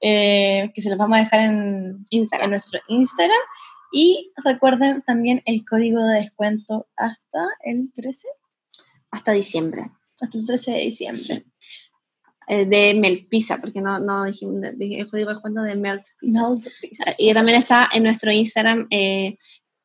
[0.02, 2.50] eh, que se los vamos a dejar en, en Instagram.
[2.52, 3.38] nuestro Instagram.
[3.92, 8.28] Y recuerden también el código de descuento hasta el 13,
[9.12, 9.82] Hasta diciembre.
[10.22, 11.20] hasta el 13 de diciembre.
[11.20, 11.46] Sí.
[12.48, 16.04] Eh, de Melt Pizza, porque no, no dijimos, dije el código de descuento de Melt
[16.20, 16.42] Pizza.
[16.42, 17.16] Melt pizzas.
[17.18, 19.36] Y también está en nuestro Instagram eh,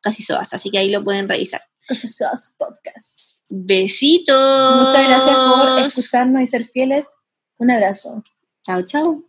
[0.02, 1.61] Casi Soas, así que ahí lo pueden revisar.
[1.88, 3.30] Cosas Suaves Podcast.
[3.50, 4.86] Besitos.
[4.86, 7.06] Muchas gracias por escucharnos y ser fieles.
[7.58, 8.22] Un abrazo.
[8.62, 9.24] Chao, chao.